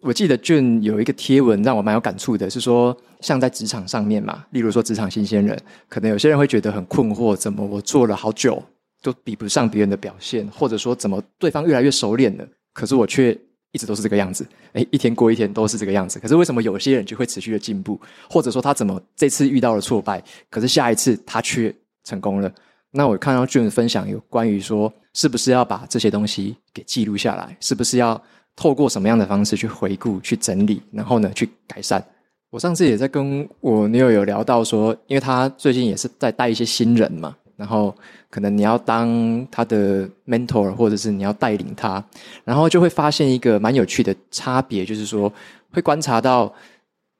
[0.00, 8.62] 我记得俊有一个贴文让我蛮有感触的，是说像在职场上面嘛，例如说职场新鲜人，可能有些人会觉得很困惑，怎么我做了好久
[9.02, 13.36] 都比不上别人的表现，或者说怎么对方越来越熟练了，可是我却
[13.72, 18.00] 一直都是这个样子，诶，一天过一天都是这个样子，可是为什么有些人就会持续的进步，
[18.30, 21.74] 或者说他怎么这次遇到了挫败，可是下一次他却
[22.04, 22.52] 成功了？
[22.96, 28.20] 那我看到俊分享有关于说，是不是要把这些东西给记录下来，是不是要？
[28.58, 32.02] 透过什么样的方式去回顾、去整理，然后呢，去改善。
[32.48, 37.94] 我上次也在跟我女友有聊到说，因为她最近也是在带一些新人嘛，然后
[38.30, 42.02] 可能你要当她的 mentor，或者是你要带领她，
[42.44, 45.30] 然后就会发现一个蛮有趣的差别，就是说
[45.70, 46.50] 会观察到，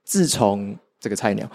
[0.07, 1.47] 自从这个菜鸟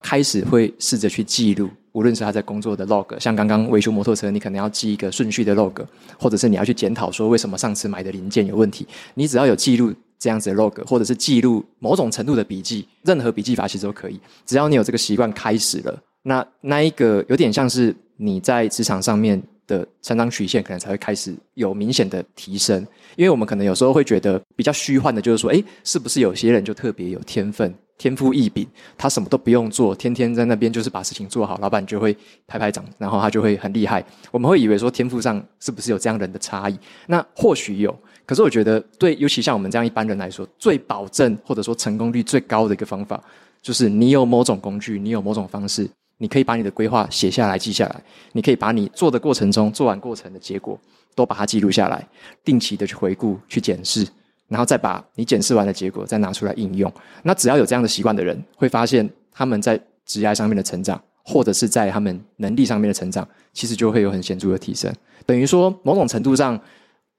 [0.00, 1.70] 开始会试着去记录。
[1.98, 5.84] 无论是他在工作的 log，像刚刚维修摩托车，你可能要记一个顺序的 log，
[6.16, 8.86] 或者是你要去检讨说为什么上次买的零件有问题。
[9.14, 14.20] 你只要有记录这样子的 log，或者是记录某种程度的笔记，任何笔记法其实都可以。
[14.46, 22.84] 只要你有这个习惯开始了，那那一个有点像是你在职场上面的成长曲线，可能才会开始有明显的提升。
[23.14, 27.72] 因为我们可能有时候会觉得比较虚幻的，就是说，诶，是不是有些人就特别有天分？
[27.96, 28.64] 天赋异禀，
[28.96, 32.16] 他什么都不用做，天天在那边就是把事情做好，老板就会
[32.46, 34.04] 拍拍掌，然后他就会很厉害。
[34.30, 36.78] 我们会以为说天赋上是不是有这样人的差异？
[37.08, 37.92] 那或许有，
[38.24, 43.20] 可是我觉得对，尤其像我们这样一般人来说，最保证或者说成功率最高的一个方法，
[43.60, 48.02] 就是你有某种工具，你有某种方式，你可以把你的规划写下来、记下来，
[48.32, 50.78] 你可以把你做的过程中做完过程的结果
[51.14, 52.06] 都把它记录下来，
[52.44, 54.06] 定期的去回顾、去检视。
[54.48, 56.90] 然后再把你检视完的结果再拿出来应用。
[57.22, 64.90] 那只要有这样的习惯的人，会发现他们在职业上面的成长，或者是在他们能力上面的成长，其实就会有很显著的提升。
[65.26, 66.58] 等于说，某种程度上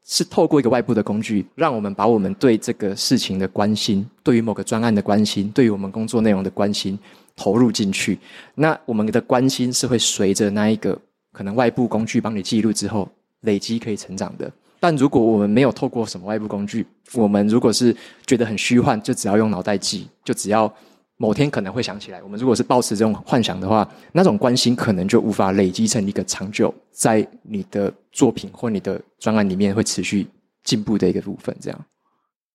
[0.03, 6.97] 是透过一个外部的工具，让我们把我们对这个事情的关心，对于某个专案的关心，对于我们工作内容的关心
[7.39, 8.19] 投入进去。
[8.55, 10.99] 那我们的关心是会随着那一个
[11.31, 13.07] 可能外部工具帮你记录之后
[13.41, 14.51] 累积可以成长的。
[14.81, 20.73] 但如果我们没有透过什么外部工具，我们如果是觉得很虚幻，就只要用脑袋记，就只要
[21.17, 22.21] 某天可能会想起来。
[22.23, 30.25] 我们如果是抱持这种幻想的话，那种关心可能就无法累积成一个长久在你的作品或你的专案里面会持续
[30.63, 31.55] 进步的一个部分。
[31.59, 31.85] 这样，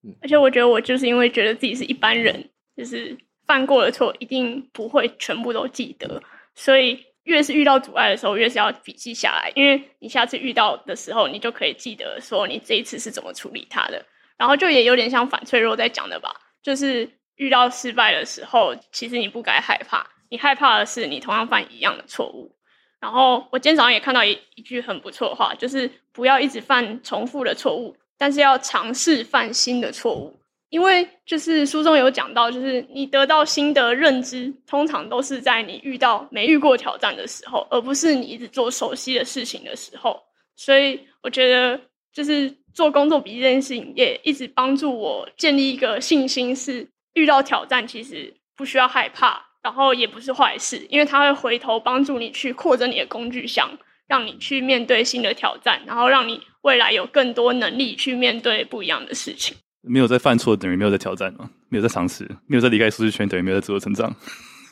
[0.03, 2.43] 嗯，而且我觉得我就是因为觉得自己是一般人，
[2.75, 3.15] 就是
[3.47, 6.23] 犯过的错一定不会全部都记得，
[6.55, 7.07] 所以。
[7.25, 14.05] 越是遇到阻碍的时候，越是要笔记下来，因为你下次遇到的时候，你就可以记得说你这一次是怎么处理它的。
[14.37, 22.55] 然后就也有点像反脆弱在讲的吧，就是遇到失败的时候，其实你不该害怕，你害怕的是你同样犯一样的错误。
[23.01, 30.39] 然后我今天早上也看到一一句很不错的话，就是不要一直犯重复的错误，但是要尝试犯新的错误。
[30.75, 40.21] 因为就是书中有讲到，就是你得到新的认知，通常都是在你遇到没遇过挑战的时候，而不是你一直做熟悉的事情的时候。
[40.57, 41.81] 所以我觉得，
[42.13, 59.57] 就是做工作笔记这件事情，也一直帮助我建立一个信心，是遇到挑战其实不需要害怕，然后也不是坏事，因为它会回头帮助你去扩展你的工具箱，让你去面对新的挑战，然后让你未来有更多能力去面对不一样的事情。
[59.87, 61.51] 没有在犯错，等于没有在挑战吗？
[61.69, 64.15] 没有在尝试，没有在离开舒适圈，等于没有在自我成长。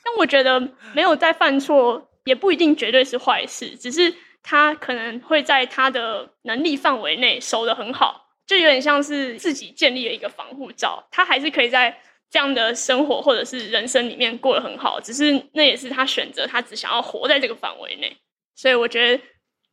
[0.04, 0.60] 但我觉得
[0.94, 11.98] 没有在犯错，也不一定绝对是坏事，只是他可能会在他的能力范围内守得很好，就有点像是自己建立了一个防护罩，他还是可以在
[12.30, 18.16] 这样的生活或者是人生里面过得很好，只是那也是他选择，他只想要活在这个范围内。
[18.54, 19.22] 所以我觉得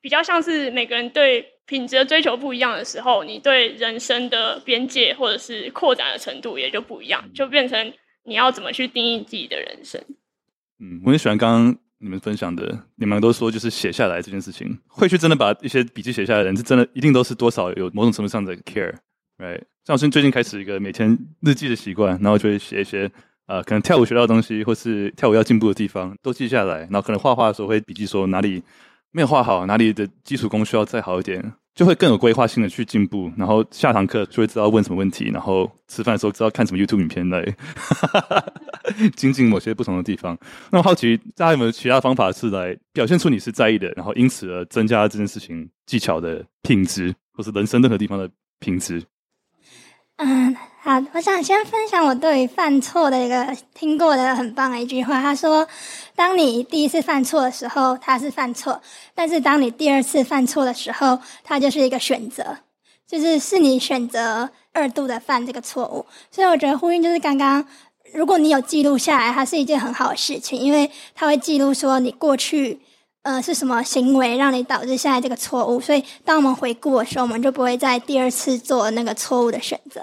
[0.02, 1.54] 比较像是每个人对。
[1.70, 7.94] 品质的追求不一样的时候，你对人生的边界或者是扩展的程度也就不一样，就变成
[8.24, 10.02] 你要怎么去定义自己的人生。
[10.80, 19.62] 嗯，我很喜欢刚刚你们分享的，你们都说就是写下来这件事情，会去真的把一些笔记写下来的人，是真的一定都是多少有某种程度上的 care，right？
[19.86, 23.06] 像我最近开始一个每天日记的习惯，然后就会写一些
[23.46, 28.64] 啊、呃，可能跳舞学到的东西，或是跳舞要进步的地方都记下来，然后可能画画的时候会笔记说哪里。
[29.12, 33.32] 没有画好，哪里的基础功需要再好一点，就会更有规划性的去进步。
[33.38, 37.46] 然后下堂课就会知道问什么问题，然后吃饭的时候知道看什么 YouTube 影片来
[39.16, 40.38] 精进某些不同的地方。
[40.72, 49.04] 那么好奇，大家有没有其他方法是来表现出你是在意的，然后因此而增加这件事情技巧的品质，或是人生任何地方的品质？
[50.22, 55.22] 嗯，好，我想先分享我对于犯错的一个听过的很棒的一句话。
[55.22, 55.66] 他说
[56.14, 58.74] ：“当你第一次犯错的时候，它是犯错；
[59.16, 62.58] 但是当你第二次犯错的时候，它就是一个选择，
[63.08, 67.66] 就是是你选择二度的犯这个错误。”所以我觉得呼应就是刚刚，
[68.14, 72.82] 如果你有记录下来，它是一件很好的事情，因为它会记录说你过去。
[73.22, 75.80] 呃，是什么行为让你导致现在这个错误？
[75.80, 80.02] 所以，当我们回顾的时候，我们就不会在第二次做那个错误的选择。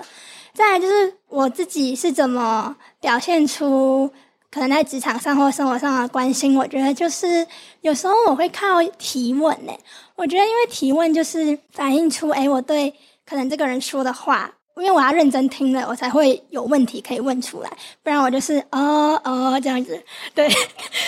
[0.53, 4.11] 再来就是我自己是怎么表现出
[4.51, 6.57] 可能在职场上或生活上的关心？
[6.57, 7.47] 我觉得就是
[7.81, 9.73] 有时候我会靠提问呢。
[10.15, 12.95] 我觉得因为提问就是反映出，哎，我对
[13.27, 14.53] 可能这个人说的话。
[14.77, 17.71] 因为我要认真听了，我才会有问题可以问出来，
[18.03, 19.99] 不然我就是哦哦这样子，
[20.35, 20.47] 对，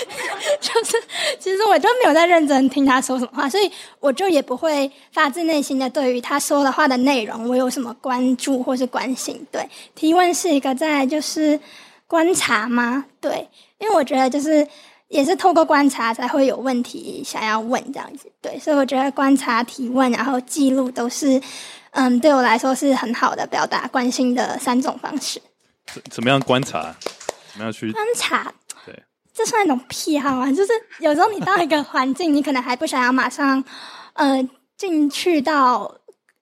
[0.61, 0.97] 就是
[1.39, 9.47] 其实我就没有在认真听他说什么话，所以我就也不会发自内心的对于他说的话的内容我有什么关注或是关心。
[9.53, 11.61] 对，提问是一个在就是
[12.07, 13.05] 观察吗？
[13.21, 13.49] 对，
[13.79, 14.67] 因为我觉得就是
[15.09, 18.33] 也是透过观察才会有问题想要问这样子。
[18.41, 21.39] 对，所以我觉得观察、提问，然后记录都是。
[21.93, 25.41] 嗯，对我来说是很好的表达关心的三种方式。
[25.93, 26.95] 怎怎么样观察？
[27.53, 28.53] 怎么样去观察？
[28.85, 29.03] 对，
[29.35, 30.53] 这算一种癖好啊。
[30.53, 33.65] 就是有时候你到一个环境，你可能还不想要马上
[34.13, 35.93] 呃进去到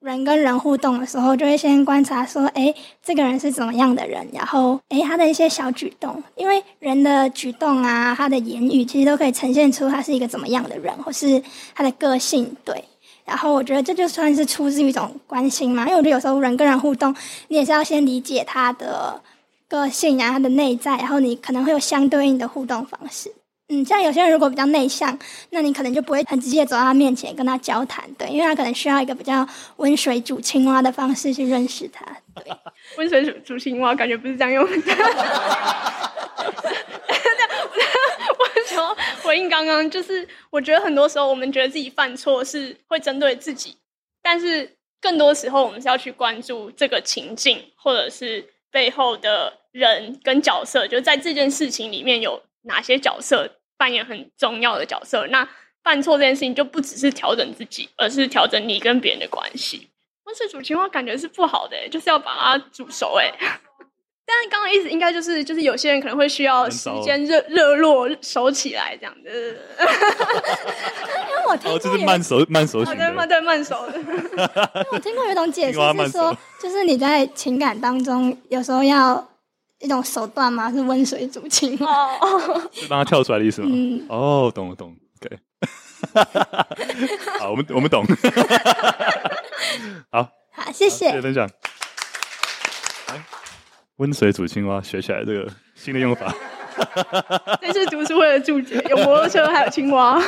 [0.00, 11.42] 人跟人互动的时候，就会先观察说，哎，这个人是怎么样的人，然后哎他的一些小举动，因为人的举动啊，他的言语其实都可以呈现出他是一个怎么样的人，或是
[11.74, 12.84] 他的个性，对。
[13.26, 17.14] 然后我觉得这就算是出自于一种关心嘛，因为我觉得有时候人跟人互动，
[17.48, 19.20] 你也是要先理解他的
[19.68, 23.32] 个性啊，他的内在，然后你可能会有相对应的互动方式。
[23.68, 25.18] 嗯，像有些人如果比较内向，
[25.50, 29.44] 那你可能就不会很直接走到他面前跟他交谈，对，因为他可能需要一个比较
[29.78, 32.06] 温水煮青蛙的方式去认识他。
[32.34, 32.44] 对，
[32.96, 34.64] 温水煮青蛙感觉不是这样用。
[39.26, 43.76] 回应刚刚，就是我觉得很多时候我们觉得自己犯错是会针对自己，
[44.22, 55.26] 但是更多时候我们是要去关注这个情境，或者是背后的人跟角色，就在这件事情里面有哪些角色扮演很重要的角色。
[55.26, 55.48] 那
[55.82, 59.90] 犯错这件事情就不只是调整自己，而是调整你跟别人的关系。
[60.24, 63.32] 温水煮青蛙感觉是不好的，就是要把它煮熟哎。
[64.28, 69.30] 但是刚刚意思应该就是，就是有些人可能会需要时间热热络熟起来这样的。
[69.30, 69.36] 因
[71.36, 73.92] 为我听过、哦，就是慢熟慢熟型的，对慢对慢熟的。
[74.90, 79.24] 我听过有一种解释是说，就是你在情感当中有时候要
[79.78, 82.18] 一种手段嘛，是温水煮青蛙，
[82.74, 83.68] 是帮他跳出来的意思吗？
[83.70, 85.38] 嗯，哦，懂了懂了，OK。
[87.38, 88.04] 好，我们我们懂。
[90.10, 91.48] 好，好，谢谢，谢谢分享。
[93.96, 96.34] 温水煮青蛙，学起来这个新的用法。
[97.62, 100.22] 这是读书会的注解，有摩托车，还有青蛙。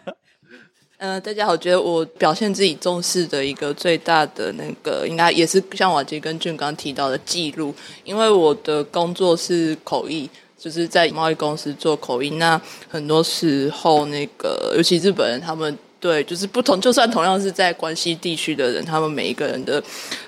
[0.98, 7.74] 呃，大家好，我觉得我表现自己重视的一个最大的那个，应该也是像瓦杰跟俊刚提到的记录，
[8.04, 10.28] 因为我的工作是口译，
[10.58, 12.30] 就是在贸易公司做口译。
[12.32, 15.78] 那很多时候，那个尤其日本人他们。
[16.04, 19.82] 对，就是不同，就算同样是在关西地区的人，他们每一个人的，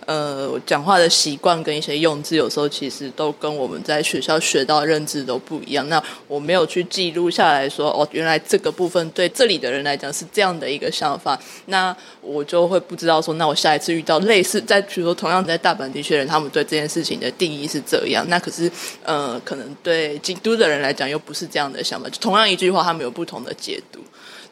[0.07, 5.87] 呃，讲话的习惯跟一些用字，有时候其实都跟我们在学校学到的认知都不一样。
[5.91, 18.73] 那我没有去记录下来说，哦，原来这个部分对这里的人来讲是这样的一个想法，那我就会不知道说，那我下一次遇到类似在，比如说同样在大阪地区的人，他们对这件事情的定义是这样，那可是，
[19.05, 24.01] 呃，可能对京都的人来讲又不是这样的想法，就同样一句话，他们有不同的解读。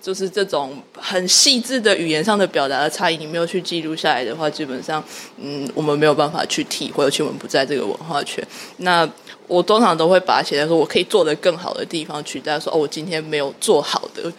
[0.04, 5.02] 就是这种很细致的语言上的表达的差异，你没有去记录下来的话，基本上，
[5.38, 8.46] 嗯，我们没有办法去体会，尤其我们不在这个文化圈。
[8.76, 9.08] 那
[9.46, 14.30] 我通常都会把它写在说我可以做得更好的地方取代说，哦，我今天没有做好的。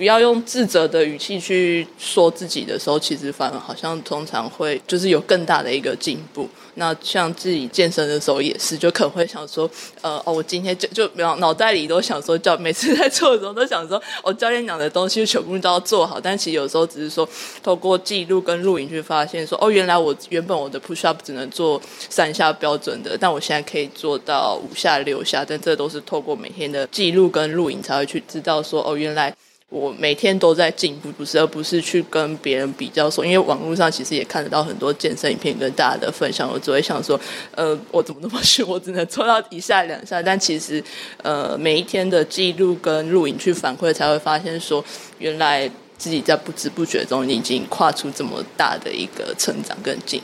[0.00, 6.48] 不要用自责的语气去说自己的时候，其实反而好像通常会就是有更大的一个进步。
[6.76, 9.70] 那像自己健身的时候也是，就可能会想说，
[10.00, 16.18] 呃，哦，我今天就就脑脑袋里都想说，教每次在做的时候都想说，哦，教练讲的东西全部都要做好。
[16.18, 17.28] 但其实有时候只是说，
[17.62, 21.78] 透过记录跟录影去发现说，哦，原来我原本我的 push up 只能做
[22.08, 25.44] 三下标准的，但我现在可以做到五下六下。
[25.46, 29.30] 但这都是透过每天的记录跟录影才会去知道说，哦，原来。
[29.70, 37.18] 我每天都在进步，不是，而不是去跟别人比较说，因为网络上其实也看得到很多健身影片跟大家的分享，我只会想说，
[37.52, 40.20] 呃，我怎么那么逊，我只能做到一下两下。
[40.20, 40.82] 但其实，
[41.18, 44.84] 呃，每一天的记录跟录影去反馈，才会发现说，
[45.20, 50.20] 原来自己在不知不觉中已经跨出这么大的一个成长跟进。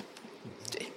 [0.72, 0.88] 对，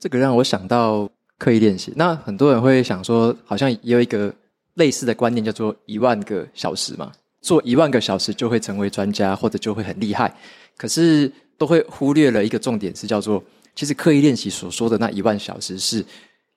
[0.00, 1.92] 这个让我想到刻意练习。
[1.94, 4.34] 那很多人会想说，好像也有一个。
[4.74, 10.34] 类似的观念叫做一万个小时嘛，做一万个小时就会成为专家，或者就会很厉害。
[10.76, 13.42] 可是都会忽略了一个重点，是叫做
[13.74, 16.04] 其实刻意练习所说的那一万小时是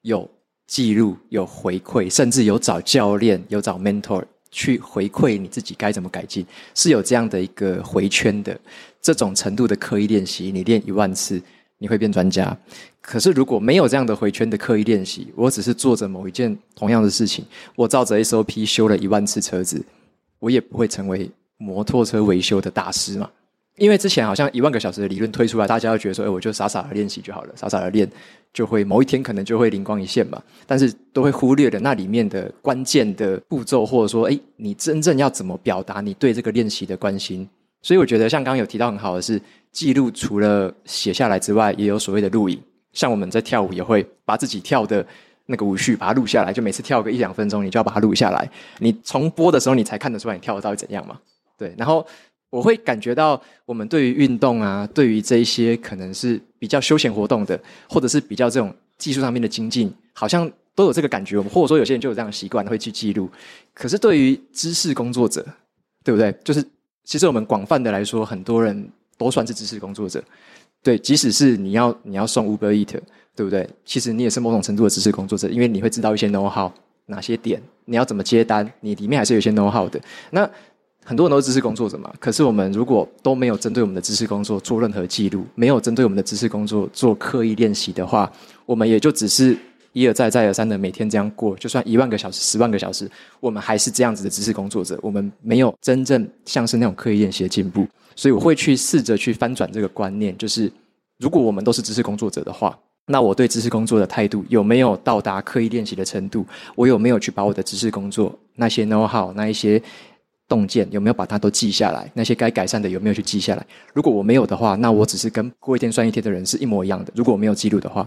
[0.02, 0.28] 有
[0.66, 6.44] 记录、有回馈，甚至有找教练、有找 mentor 去回馈你自己该怎么改进，
[6.74, 8.58] 是有这样的一个回圈的。
[9.00, 11.40] 这种程度的刻意练习，你练一万次。
[11.78, 12.56] 你会变专家，
[13.00, 17.44] 可是如果没有这样的回圈的刻意练习，我只是做着某一件同样的事情，
[17.76, 19.80] 我照着 SOP 修了一万次车子，
[20.40, 23.30] 我也不会成为摩托车维修的大师嘛。
[23.76, 28.10] 因为之前好像一万个小时的理论推出来，大家都觉得说，哎，我就傻傻的练习就好了，傻傻的练
[28.52, 30.42] 就会某一天可能就会灵光一现嘛。
[30.66, 37.48] 但是都会忽略了那里面的关键的步骤，或者说，哎，你真正要怎么表达你对这个练习的关心。
[37.80, 39.40] 所以我觉得，像刚刚有提到很好的是，
[39.72, 42.60] 记录除了写下来之外，也有所谓的录影。
[42.92, 45.06] 像我们在跳舞，也会把自己跳的
[45.46, 48.50] 那个舞序把它录下来，就每次跳个一两分钟，你就要把它录下来。
[48.78, 51.18] 你重播的时候，你才看得出来你跳的到底怎样嘛？
[51.56, 51.74] 对。
[51.78, 52.04] 然后
[52.50, 61.36] 我会感觉到，我们对于运动啊，对于这一些可能是比较休闲活动的，或者是比较这种技术上面的精进，好像都有这个感觉。
[61.36, 63.30] 我们或者说有些人就有这样的习惯，会去记录。
[63.74, 65.46] 可是对于知识工作者，
[66.02, 66.34] 对不对？
[66.42, 66.64] 就是。
[67.04, 68.86] 其实我们广泛的来说，很多人
[69.18, 70.22] 都算是知识工作者，
[70.82, 72.98] 对，即使是你要你要送 Uber Eat，
[73.36, 73.68] 对不对？
[73.84, 76.70] 其实你也是某种程度的知识工作者，因为你会知道一些 know how，
[77.06, 80.00] 哪些点，你要怎么接单，你里面还是有些 know how 的。
[80.30, 80.48] 那
[81.04, 88.32] 很多人都是知识工作者嘛，可是我们如果都没有针对我们的知识工作做任何记录，没有针对我们的知识工作做刻意练习的话，
[88.64, 89.56] 我们也就只是。
[89.92, 93.10] 一而再、再而三的每天这样过，就算一万个小时、十万个小时，
[93.40, 94.98] 我们还是这样子的知识工作者。
[95.02, 100.70] 我们没有真正像是那种刻意练习的进步，所以我会去试着去翻转这个观念，就是
[101.18, 106.44] 如果我们都是知识工作者的话，那我对知识工作的态度有没有到达刻意练习的程度？
[106.76, 109.82] 我有没有去把我的知识工作那些 know how、那一些
[110.46, 112.08] 洞见有没有把它都记下来？
[112.14, 113.66] 那些该改善的有没有去记下来？
[113.94, 117.10] 如果我没有的话，那我只是跟过一天算一天的人是一模一样的。
[117.16, 118.06] 如果我没有记录的话。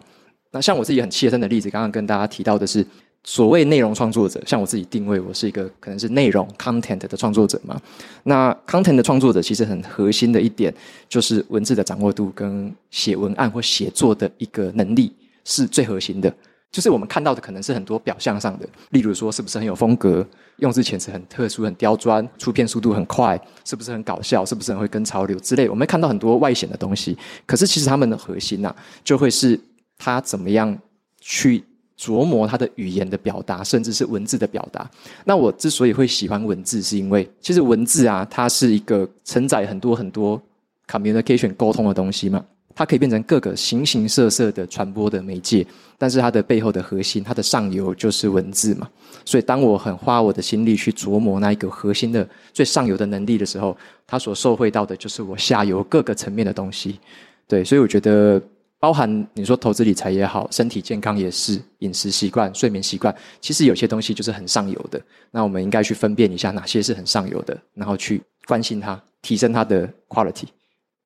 [0.52, 2.86] 那像我自己很切身的例子，刚刚跟大家提到的是，
[3.23, 7.80] 所谓内容创作者，像我自己定位，我是一个可能是内容 content 的创作者嘛。
[8.23, 10.73] 那 content 的创作者其实很核心的一点，
[11.07, 15.14] 就是文字的掌握度跟写文案或写作的一个能力
[15.45, 16.34] 是最核心的。
[16.72, 20.26] 就是我们看到的可能是很多表象上的，例如说是不是很有风格，
[20.57, 25.68] 用字遣词很特殊、很刁钻，出片速度很快，是不是很搞笑，是不是很会跟潮流之类。
[25.68, 28.73] 我们看到很多外显的东西，可是其实他们的核心呐、
[29.03, 29.60] 就会是
[30.03, 30.76] 他怎么样
[31.19, 31.64] 去
[31.95, 34.90] 琢磨他的语言的表达，甚至是文字的表达。
[35.23, 40.41] 那我之所以会喜欢文字，是因为其实文字啊，它是一个承载很多很多
[40.90, 42.44] communication 沟通的东西嘛。
[42.73, 45.68] 它可以变成各个形形色色的传播的媒介，
[45.98, 48.90] 但是它的背后的核心，它的上游就是文字嘛。
[49.26, 56.98] 所以，当我很花我的心力去琢磨那一个核心的最上游的能力的时候，它所受惠到的就是我下游各个层面的东西。
[57.45, 58.41] 对，所以我觉得，
[58.82, 64.99] 包含你说投资理财也好，身体健康也是，饮食习惯、睡眠习惯，其实有些东西就是很上游的。
[65.30, 70.45] 那我们应该去分辨一下哪些是很上游的，然后去关心它，提升它的 quality。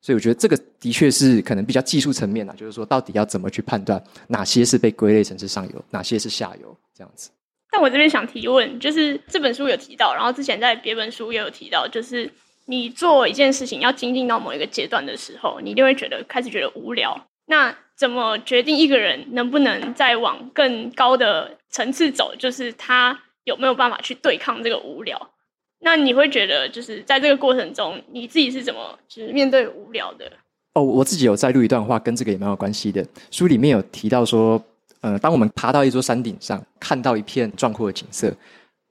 [0.01, 7.29] 所以我觉得这个的确是可能比较技术层面啊，就是说到底要怎么去判断哪些是被归类成是上游，哪些是下游这样子。
[7.71, 12.31] 但我这边想提问，就是这本书有提到，然后之前在别本书也有提到，就是
[12.67, 17.27] 你做一件事情要精进到某一个阶段的时候，你一定会觉得开始觉得无聊。
[17.47, 22.35] 那怎么决定一个人能不能再往更高的层次走？
[22.37, 25.31] 就是他有没有办法去对抗这个无聊？
[25.79, 30.31] 那你会觉得，就是在这个过程中，你自己是怎么就是面对无聊的？
[30.73, 33.05] 哦，我自己有再录一段话，跟这个也蛮有关系的。
[33.29, 34.61] 书里面有提到说，
[35.01, 38.33] 呃，当我们爬到一座山顶上，看到一片壮阔的景色，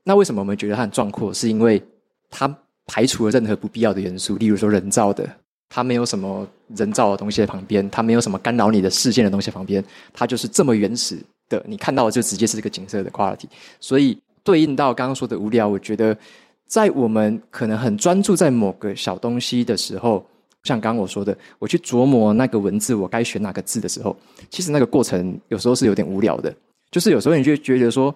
[0.05, 1.35] 那为什么我们觉得它很壮阔？
[1.35, 1.82] 是因为
[2.31, 2.48] 它
[2.86, 5.28] 排除了任何不必要的元素，例如说人造的，
[5.68, 6.46] 它没有什么
[6.76, 11.18] 人造的东西在旁边，它没有什么干扰你的视线的东西在旁边，它就是这么原始
[11.48, 13.46] 的，你看到的就直接是这个景色的 quality。
[13.80, 16.16] 所以对应到刚刚说的无聊，我觉得。
[16.66, 20.26] 在我们可能很专注在某个小东西的时候，
[20.62, 24.16] 像刚刚我说的，我去琢磨那个文字，我该选哪个字的时候，
[24.48, 26.52] 其实那个过程有时候是有点无聊的。
[26.90, 28.12] 就是有时候你就觉得说，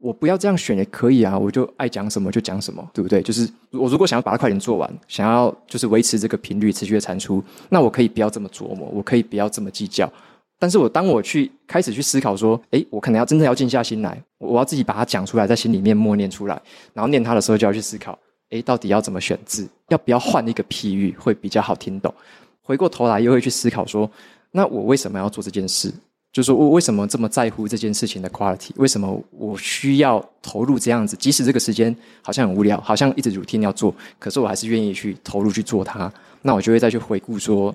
[0.00, 3.20] 我不要这样选也可以啊，我就爱讲什么就讲什么，对不对？
[3.22, 10.10] 就是我如果想要把它快点做完，想要就是维持这个频率持续的产出，那我可以不要这么琢磨，我可以不要这么计较。
[10.58, 16.60] 但是我当我去开始去思考说，诶，我可能要真的要静下心来，我要自己把它讲出来，在心里面默念出来，
[16.92, 18.18] 然后念它的时候就要去思考，
[18.50, 22.14] 诶，到底要怎么选字，要不要换一个譬喻会比较好听懂？
[22.62, 24.10] 回过头来又会去思考说，
[24.50, 25.92] 那我为什么要做这件事？
[26.32, 28.70] 就是我为什么这么在乎这件事情的 quality？
[28.76, 31.16] 为什么我需要投入这样子？
[31.16, 36.12] 即使这个时间好像很无聊，好像一直 routine 要做，可是我还是愿意去投入去做它。
[36.42, 37.74] 那我就会再去回顾说，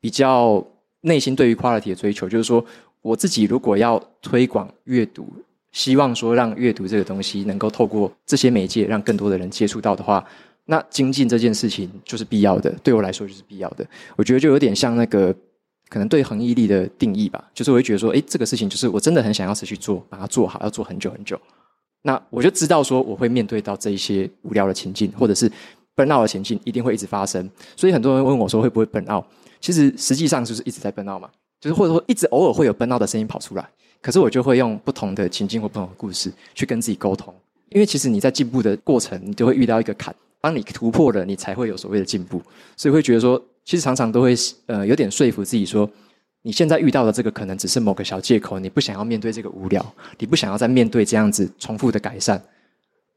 [0.00, 0.64] 比较。
[1.06, 2.64] 内心对于 quality 的追求，就是说，
[3.02, 5.28] 我自己如果要推广阅读，
[5.70, 10.24] 希望说让阅读这个东西能够透过这些媒介让更多的人接触到的话，
[10.64, 12.74] 那精进这件事情就是必要的。
[12.82, 13.86] 对我来说就是必要的。
[14.16, 15.36] 我觉得就有点像那个
[15.88, 21.38] 可能对恒毅力的定义吧，就是我会觉得说，诶，这个事情就是我真的很想要持续做，把它做好，要做很久很久。
[22.02, 25.50] 那我就知道说，我会面对到这一些无聊的情境，或者是
[25.96, 27.48] burn out 的情境，一定会一直发生。
[27.76, 29.24] 所以很多人问我说，会不会 burn out？
[29.60, 31.30] 其实实际上就是一直在 burn out 嘛，
[31.60, 33.66] 就是或者说一直偶尔会有 burn out 的声音跑出来，
[34.02, 37.32] 可是我就会用不同的情境或不同的故事去跟自己沟通，
[37.70, 42.42] 因为其实你在进步的过程，你就会遇到一个坎，当你突破了，你才会有所谓的进步，
[42.76, 44.34] 所以会觉得说，其实常常都会
[44.66, 45.88] 呃有点说服自己说，
[46.42, 52.42] 你现在遇到的这个可能只是某个小借口，你不想要面对这个无聊，你不想要再面对这样子重复的改善，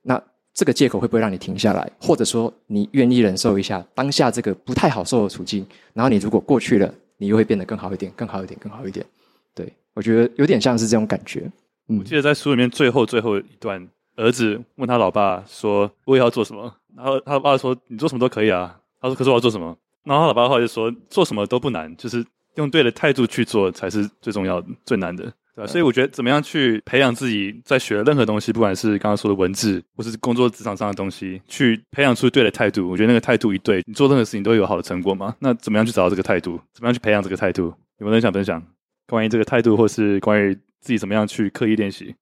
[0.03, 0.21] 那。
[0.53, 1.87] 这个借口会不会让你停下来？
[2.01, 5.63] 或者说，你愿意忍受一下当下这个不太好受的处境？
[5.93, 9.05] 然后你如果过去了，你又会变得更好一点，更好一点，更好一点。
[9.53, 11.41] 对，我觉得有点像是这种感觉。
[11.89, 22.25] 嗯，我记得在书里面最后最后一段，儿子问他老爸说：“我也要做什么？”然后他爸说：“你做什么都可以啊。”他说：“可是我要做什么？”然后他老爸的话就说：“做什么都不难，就是
[22.55, 32.87] 用对的态度去做才是最重要的、最难的。”对，所以我觉得怎么样去培养自己，在学任何东西，不管是刚刚说的文字，或是工作职场上的东西，去培养出对的态度。
[32.87, 35.35] 我觉得那个态度一对，你做任何事情都会有好的成果嘛。
[35.39, 36.61] 那怎么样去找到这个态度？
[36.73, 37.73] 怎么样去培养这个态度？
[37.97, 38.63] 有没有人想分享
[39.07, 42.15] 关于这个态度，或是关于自己怎么样去刻意练习？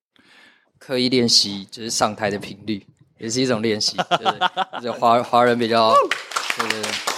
[0.80, 2.82] 刻意练习就是上台的频率，
[3.20, 3.98] 也是一种练习。
[4.82, 5.94] 就是华华人比较，
[6.58, 7.15] 对对对。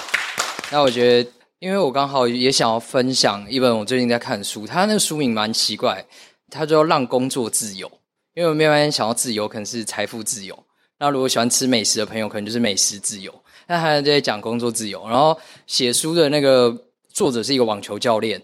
[0.71, 1.29] 那我觉得。
[1.59, 6.05] 因为我刚好也想要分享一本我最近在看的书，它那个书名蛮奇怪，
[6.51, 7.91] 它就让工作自由。
[8.35, 10.55] 因为我们一般想要自由，可能是财富自由。
[10.99, 13.33] 那如果喜欢吃美食的朋友，可能就是美食自由。
[13.65, 15.03] 那他就在讲工作自由。
[15.09, 15.35] 然后
[15.65, 16.71] 写书的那个
[17.11, 18.39] 作者是一个网球教练，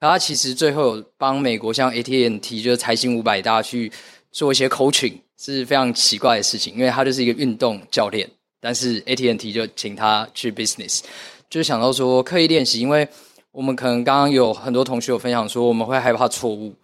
[0.00, 3.92] 他其实最后有帮美国像 AT&T 就是财新五百大去
[4.32, 8.28] 做一些 coaching 是非常奇怪的事情，因为他就是一个运动教练，
[8.60, 11.02] 但是 AT&T 就请他去 business，
[11.50, 13.08] 就想到说刻意练习，因为
[13.50, 16.74] 我们可能刚刚有很多同学有分享说我们会害怕错误，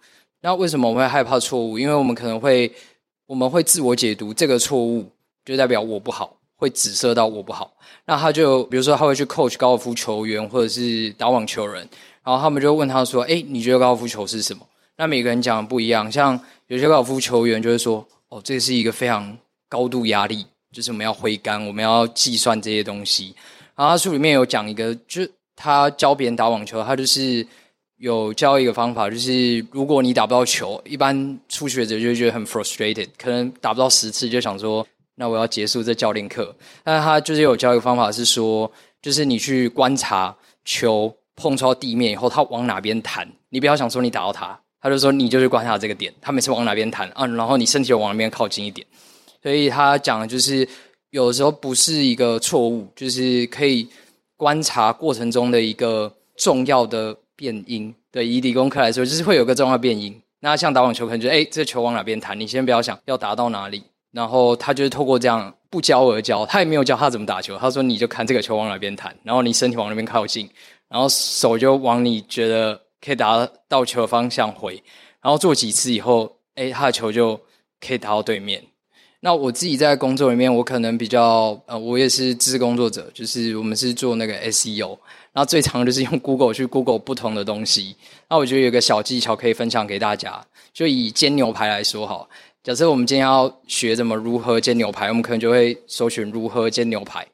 [0.41, 1.77] 那为什么我们会害怕错误？
[1.77, 2.71] 因为我们可能会
[3.27, 5.05] 我们会自我解读这个错误
[5.45, 7.71] 就代表我不好，会指涉到我不好，
[8.05, 11.87] 那他就比如说他会去 coach 高尔夫球员或者是打网球人，
[12.23, 14.65] 然后他们就问他说：“哎，你觉得高尔夫球是什么？”
[14.97, 19.37] 那每个人讲的不一样，像有些高尔夫球员就会说：“哦，这是一个非常
[19.69, 23.35] 高度压力，就是我们要挥杆，我们要计算这些东西。”
[23.75, 27.45] 然后他书里面有讲一个，就是他教别人打网球，他就是
[27.97, 34.85] 有教一个方法，就是如果你打不到球，一般初学者就觉得很 frustrated，可能打不到十次就想说
[35.15, 38.71] ：“那我要结束这教练课。”但他就是有教一个方法，是说，
[39.01, 44.57] 就是你去观察球碰触到地面以后，它往哪边弹，你不要想说你打到它。
[44.81, 47.25] 他就说：“你就去观察这个点，他每次往哪边弹啊？
[47.25, 48.85] 然后你身体往那边靠近一点。
[49.41, 50.67] 所以他讲的就是，
[51.15, 53.87] 有时候不是一个错误，就是可以
[54.35, 57.95] 观察过程中的一个重要的变因。
[58.11, 60.13] 对，以理工科来说，就是会有个重要变因。
[60.41, 62.37] 那像打网球，可能就哎，这球往哪边弹？
[62.37, 63.81] 你先不要想要打到哪里。
[64.11, 67.57] 然后他就是透过这样不教而教，他也没有教他怎么打球。
[67.57, 70.49] 他说你就看这个球往哪边弹，然后你身体往那边靠近，
[70.89, 74.81] 然后手就往你觉得。”可以打到球的方向回，
[75.21, 77.39] 然后做几次以后，哎，他的球就
[77.79, 78.63] 可以打到对面。
[79.25, 84.89] 那我自己在工作里面，我可能比较呃，我也是知识工作者，就是我们是做那个 SEO，
[85.33, 87.95] 然后最常就是用 Google 去 Google 不同的东西。
[88.29, 92.29] 那我觉得有个小技巧可以分享给大家，就以煎牛排来说好，
[92.63, 97.25] 假设我们今天要学怎么如何煎牛排，我们可能就会搜寻如何煎牛排，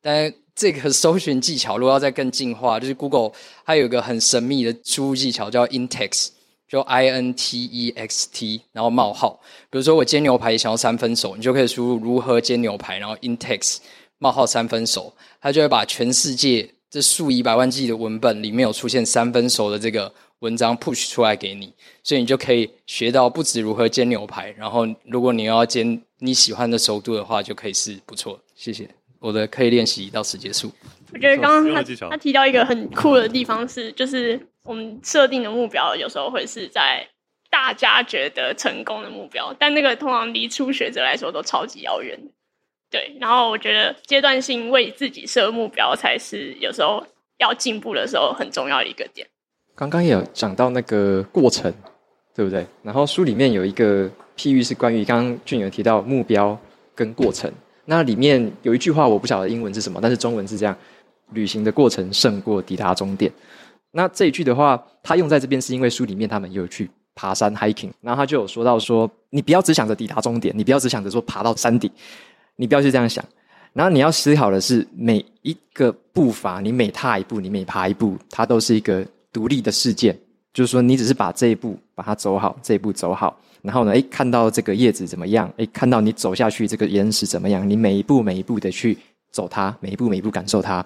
[0.00, 3.32] 但这个搜寻技巧如果要再更进化，就是 Google
[3.66, 6.28] 它有一个很神秘的输入技巧叫 in-text，
[6.70, 9.40] 就 I N T E X T，然后冒号。
[9.68, 13.78] 比如说我煎牛排也想要三分熟，你就可以输入如何煎牛排，然后 in-text
[14.18, 21.72] 冒号三分熟，它就会把全世界这数以百万计的文本里面有出现三分熟的这个文章 push 出来给你，
[22.04, 28.38] 所以你就可以学到不止如何煎牛排，然后如果你要煎你喜欢的熟度的话，就可以是不错。
[28.54, 28.88] 谢谢。
[29.18, 30.70] 我的刻意练习到此结束。
[31.12, 37.08] 我觉得刚刚他他提到一个很酷的地方是，就是我们设定的目标有时候会是在
[37.50, 42.18] 大家觉得成功的目标，但那个通常离初学者来说都超级遥远。
[42.90, 47.04] 对，然后我觉得阶段性为自己设目标才是有时候
[47.38, 49.26] 要进步的时候很重要的一个点。
[49.74, 51.72] 刚刚也有讲到那个过程，
[52.34, 52.66] 对不对？
[52.82, 56.58] 然后书里面有一个譬喻是关于刚刚俊有提到目标
[56.94, 57.50] 跟过程。
[57.86, 60.76] 那里面有一句话，我不晓得英文是什么，但是中文是这样：
[61.32, 63.32] 旅行的过程胜过抵达终点。
[63.92, 71.90] 那这一句的话，他用在这边是因为书里面他们有去爬山 hiking，然后他就有说到说，你不要只想着抵达终点，你不要只想着说爬到山顶，
[72.56, 73.24] 你不要去这样想。
[73.72, 80.18] 然后你要思考的是每一个步伐，你每踏一步，你每爬一步，它都是一个独立的事件。
[80.52, 83.38] 就是说，你只是把这一步把它走好，这一步走好。
[83.62, 85.48] 然后呢，诶，看到这个叶子怎么样？
[85.58, 87.68] 诶，看到你走下去这个岩石怎么样？
[87.68, 88.98] 你每一步每一步的去
[89.30, 90.84] 走它，每一步每一步感受它。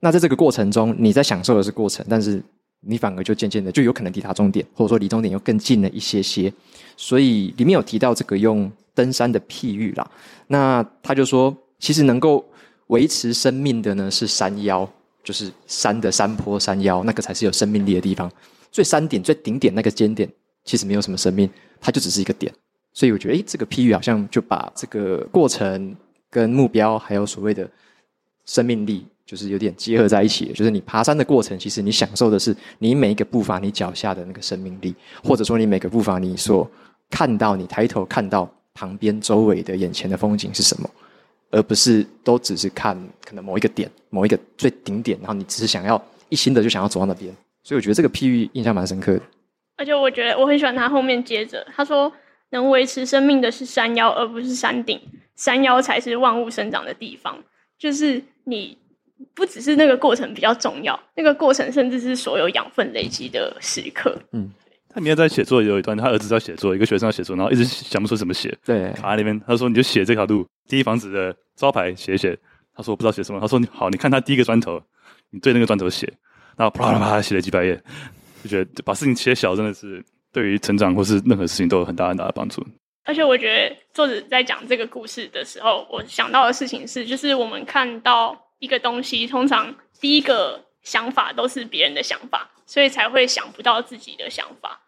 [0.00, 2.42] 那在这个过程中，你在享受的是过程，但是
[2.80, 6.52] 你反而就渐渐的就有可能抵达终点，或者说离终点又更近了一些些。
[6.96, 10.10] 所以里面有提到这个用登山的譬喻啦。
[10.46, 12.44] 那他就说，其实能够
[12.88, 14.88] 维持生命的呢是山腰，
[15.22, 18.30] 就是山的山坡山腰，那个才是有生命力的地方。
[18.70, 20.28] 最山顶最顶点那个尖点，
[20.64, 21.48] 其实没有什么生命。
[21.80, 22.50] 它就只是一个点，
[22.94, 25.94] 所以我觉得，诶，这个譬喻好像就把这个过程
[26.30, 27.68] 跟目标，还有所谓的
[28.46, 30.52] 生命力，就是有点结合在一起。
[30.52, 36.68] 就是你爬山的过程，其实你享受的是你每一个步伐你脚下的那个生命力，或者说你每个步伐你所
[37.10, 40.90] 看到，你抬头看到旁边周围的眼前的风景是什么，
[41.50, 47.34] 而不是都只是看可能某一个点，某一个最顶点，然后你只是想要一心的就想要走到那边。
[47.62, 49.22] 所以我觉得这个譬喻印象蛮深刻的。
[49.76, 52.12] 而且我觉得我很喜欢他后面接着他说，
[52.50, 55.00] 能维持生命的是山腰，而不是山顶。
[55.36, 57.36] 山腰才是万物生长的地方。
[57.76, 58.76] 就是你
[59.34, 64.16] 不只是那个过程比较重要，那个过程甚至是所有养分累积的时刻。
[64.32, 64.50] 嗯，
[64.88, 68.56] 他明天在写作有一段，他儿子在写作，一个学生在写作，然后一直想不出怎么写。
[68.64, 69.40] 对，卡在那边。
[69.46, 72.36] 他说：“你就写这条路，第一房子的招牌写写。”
[72.76, 74.82] 他说：“我不知道写什么。”他说：“好，你看他第一个砖头，
[75.30, 76.12] 你对那个砖头写。”
[76.56, 77.80] 然后啪啦啪啦写了几百页。
[78.42, 82.62] 就觉得把事情切小，真的是对于成长或是任何事情都有很大很大的帮助。
[83.06, 94.80] 而且我觉得作者在讲这个故事的时候，我想到的事情是，就是我们看到一个东西，通常第一个想法都是别人的想法，所以才会想不到自己的想法。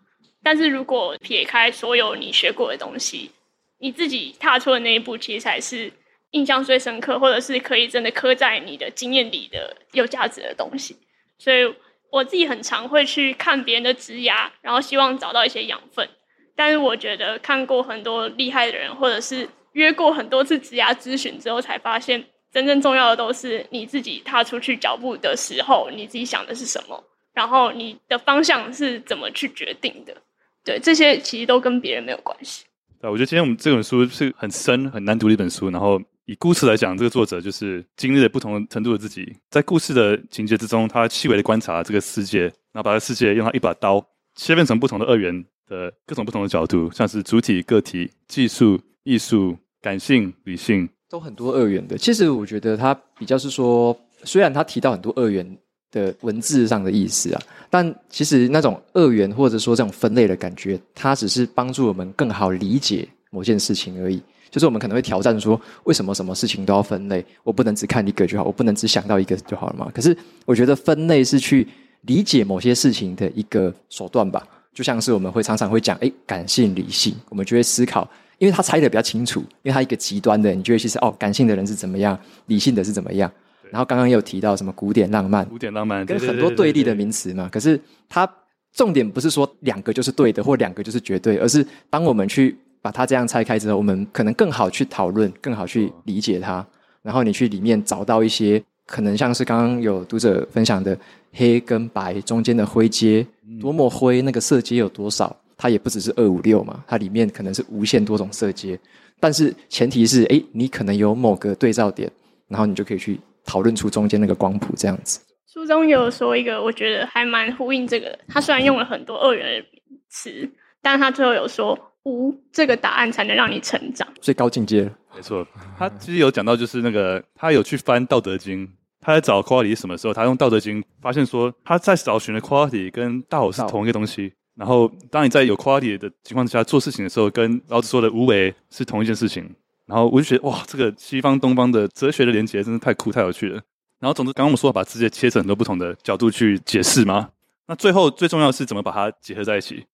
[0.42, 3.30] 但是如果撇开所有你学过的东西，
[3.78, 5.92] 你自己踏出的那一步，其实才是
[6.30, 10.96] 印象最深刻，或者是可以真的刻在你的经验里的有价值的东西。
[11.38, 11.74] 所以
[12.10, 16.08] 我自己很常会去看别人的职牙，然后希望找到一些养分。
[16.54, 22.24] 但是我觉得看过很多厉害的人，或者是约过很多次职涯咨询之后，才发现
[22.56, 27.04] 真正重要的都是你自己踏出去脚步的时候，你自己想的是什么，
[27.34, 30.16] 然后你的方向是怎么去决定的。
[30.64, 32.64] 对，这些其实都跟别人没有关系。
[32.98, 35.68] 对，我觉得今天我们这本书是很深、很难读的一本书。
[35.68, 44.02] 然后以故事来讲，这个作者就是经历了不同程度的自己，在故事的情节之中，他细微的观察这个世界，然后把这世界用他一把刀
[44.34, 51.96] 切分成不同的二元的各种不同的角度，像是主体、个体、技术、艺术、感性、理性，都很多二元的。
[51.96, 55.46] 其实我觉得他比较是说，虽然他提到很多二元
[55.90, 64.22] 的文字上的意思啊，但其实那种二元或者说这种分类的感觉，它只是帮助我们更好理解某件事情而已。
[64.50, 67.24] 就是我们可能会挑战说，为什么什么事情都要分类？
[67.42, 69.90] 我不能只看一个就好，我不能只想到一个就好了嘛？
[69.94, 71.66] 可是我觉得分类是去
[72.02, 74.46] 理解某些事情的一个手段吧。
[74.72, 78.08] 就像是我们会常常会讲，诶，感性、理性，我们就会思考，
[78.38, 83.30] 因为他拆的比较清楚，因为他一个极端的，你就会其实哦，感性的人是怎么样，理性的是怎么样。
[83.70, 87.48] 然后刚刚也有提到什么古典浪漫，古典浪漫跟很多对立的名词嘛。
[87.50, 88.28] 可是它
[88.72, 92.56] 重点不是说两个就是对的，或两个就是绝对，而是当我们去。
[92.82, 96.64] 把它这样拆开之后，我们可能更好去讨论，更好去理解它。
[97.02, 100.96] 然后你去里面找到一些可能像是刚刚有读者分享的
[101.32, 103.26] 黑跟白中间的灰阶，
[103.60, 105.36] 多么灰，那个色阶有多少？
[105.56, 108.78] 它也不只是二五六嘛，它里面可能是无限多种色阶。
[109.18, 112.10] 但是前提是，哎，你可能有某个对照点，
[112.48, 115.20] 然后你就可以去讨论出中间那个光谱这样子。
[115.46, 118.18] 书中有说一个，我觉得还蛮呼应这个的。
[118.28, 119.66] 他虽然用了很多二元的
[120.08, 120.50] 词，
[120.82, 121.78] 但是他最后有说。
[122.08, 124.88] 无这个答案才能让你成长，最高境界。
[125.12, 125.44] 没错，
[125.76, 128.64] 他其实有讲到，就是那个他有去翻《道德经》，
[129.00, 134.32] 他在找 quality 什么时候，他用《道德经》发现说，他在找寻的 quality 跟道是同一个东西。
[134.56, 139.48] 然后，当你在有 quality 的情况之下做事情的时候，跟老子说的无为是同一件事情。
[139.84, 143.60] 然后我就觉得，哇，这个西方东方的哲学的连结真是太酷太有趣了。
[144.00, 147.28] 然后，总之，刚刚我们说把世界切成很多不同的角度去解释嘛，
[147.66, 149.84] 那最后最重要的是怎么把它结合在一起。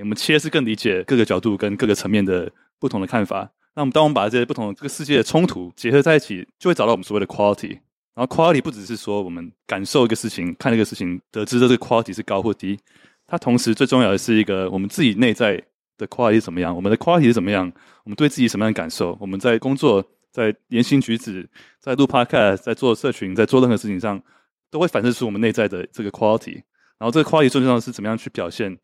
[0.00, 2.48] 我们切是更理解各个角度跟各个层面的
[2.78, 3.50] 不同的看法。
[3.74, 7.78] 那我们当我们把这些不同这个世界的冲突结合在一起，就会找到我们所谓的 quality。
[8.14, 12.78] 然后 quality 不只是说我们感受一个事情、看一个事情，得知这个 quality 是高或低。
[13.30, 15.62] 它同时最重要的是一个我们自己内在
[15.96, 17.70] 的 quality 是怎么样，我们的 quality 是怎么样，
[18.02, 21.48] 我们对自己什么样的感受，我们在工作、在言行举止、
[21.78, 24.20] 在录 podcast、在做社群、在做任何事情上，
[24.68, 26.62] 都会反射出我们内在的这个 quality。
[26.98, 28.76] 然后这个 quality 最重要的是怎么样去表现。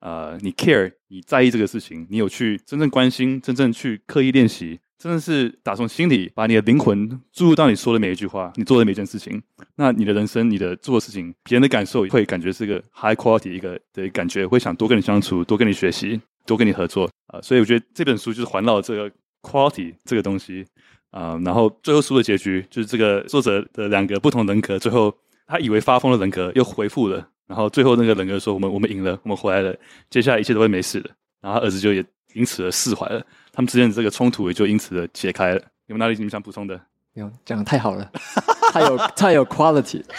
[0.00, 9.42] 呃，你 care，你在意这个事情，你有去真正关心，真正去刻意练习，真的是打从心里把你的灵魂注入到你说的每一句话，你做的每一件事情，
[9.74, 19.10] 那你的人生，你的做的事情，别人的感受会感觉是一个 high quality 一个的感觉，会想多跟你相处，多跟你学习，多跟你合作啊、所以我觉得这本书就是环绕这个
[19.42, 20.64] quality 这个东西
[21.10, 25.12] 啊、然后最后书的结局就是这个作者的两个不同人格，最后
[25.48, 27.28] 他以为发疯的人格又恢复了。
[27.48, 29.76] 然后最后那个人格说：“我们我们赢了，我们回来了，
[30.08, 31.10] 接下来一切都会没事的。”
[31.42, 32.02] 然后他儿子就也
[32.34, 35.60] 因此而释怀了，他们之间的这个冲突也就因此的解开了。
[35.86, 36.80] 有没有哪里你们想补充的？
[37.12, 38.10] 没有，讲的太好了，
[38.72, 40.02] 太有太有 quality。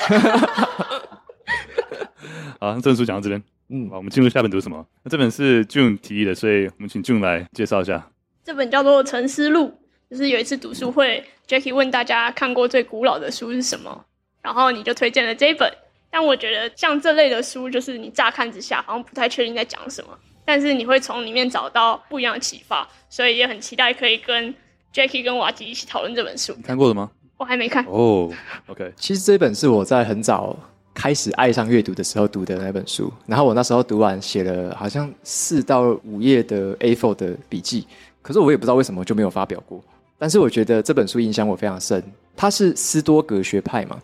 [2.60, 4.86] 好，这本书讲到这边，嗯，好，我们进入下本读什么？
[5.04, 8.10] 那这本是 June 提议的，所以我们请 June 来介绍一下。
[8.44, 9.68] 这本叫做《沉思录》，
[10.12, 14.06] 就是有一次读书会，Jackie 问大家看过最古老的书是什么，
[14.42, 15.72] 然后你就推荐了这一本。
[16.12, 24.54] 但我觉得像这类的书，就是你乍看之下好像不太确定在讲什么，但是你会从里面找到不一样的启发，所以也很期待可以跟
[24.94, 26.54] Jackie 跟瓦吉一起讨论这本书。
[26.58, 27.10] 你看过了吗？
[27.38, 27.84] 我还没看。
[27.86, 28.30] 哦、
[28.68, 28.94] oh,，OK。
[28.96, 30.56] 其实这本是我在很早
[30.94, 37.88] 开始爱上阅读的时候读的那本书，然后我那时候读完写了好像四到五页的 A4 的笔记，
[38.22, 39.84] 可是我也不知道为什么就没有发表过。
[40.18, 42.02] 但是我觉得这本书影响我非常深，
[42.36, 44.00] 它是斯多格学派嘛。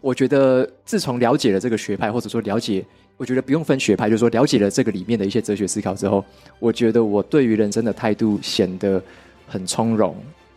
[0.00, 2.84] 我觉得自从了解了这个学派，或者说了解，
[3.16, 6.24] 我觉得不用分学派，就是说了解了这个里面的一些哲学思考之后，
[6.58, 9.00] 我觉得我对于人生的态度显得
[9.46, 10.16] 很从容、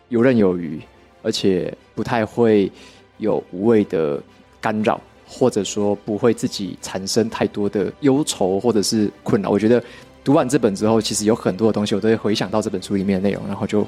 [0.09, 0.81] 游刃有余，
[1.21, 2.71] 而且不太会
[3.17, 4.21] 有无谓的
[4.59, 9.49] 干扰，或者说不会自己产生太多的忧愁或者是困扰。
[9.49, 9.83] 我觉得
[10.23, 13.85] 读完这本之后，其实有很多的东西我都会回想到这本书里面的内容，然后就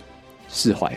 [0.50, 0.88] 释怀。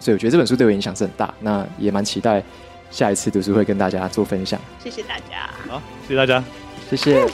[0.00, 2.42] 所以我觉得这本书对我影响是很大，那也蛮期待。
[2.90, 5.50] 下一次读书会跟大家做分享，谢谢大家。
[5.68, 6.42] 好，谢谢大家，
[6.90, 7.26] 谢谢。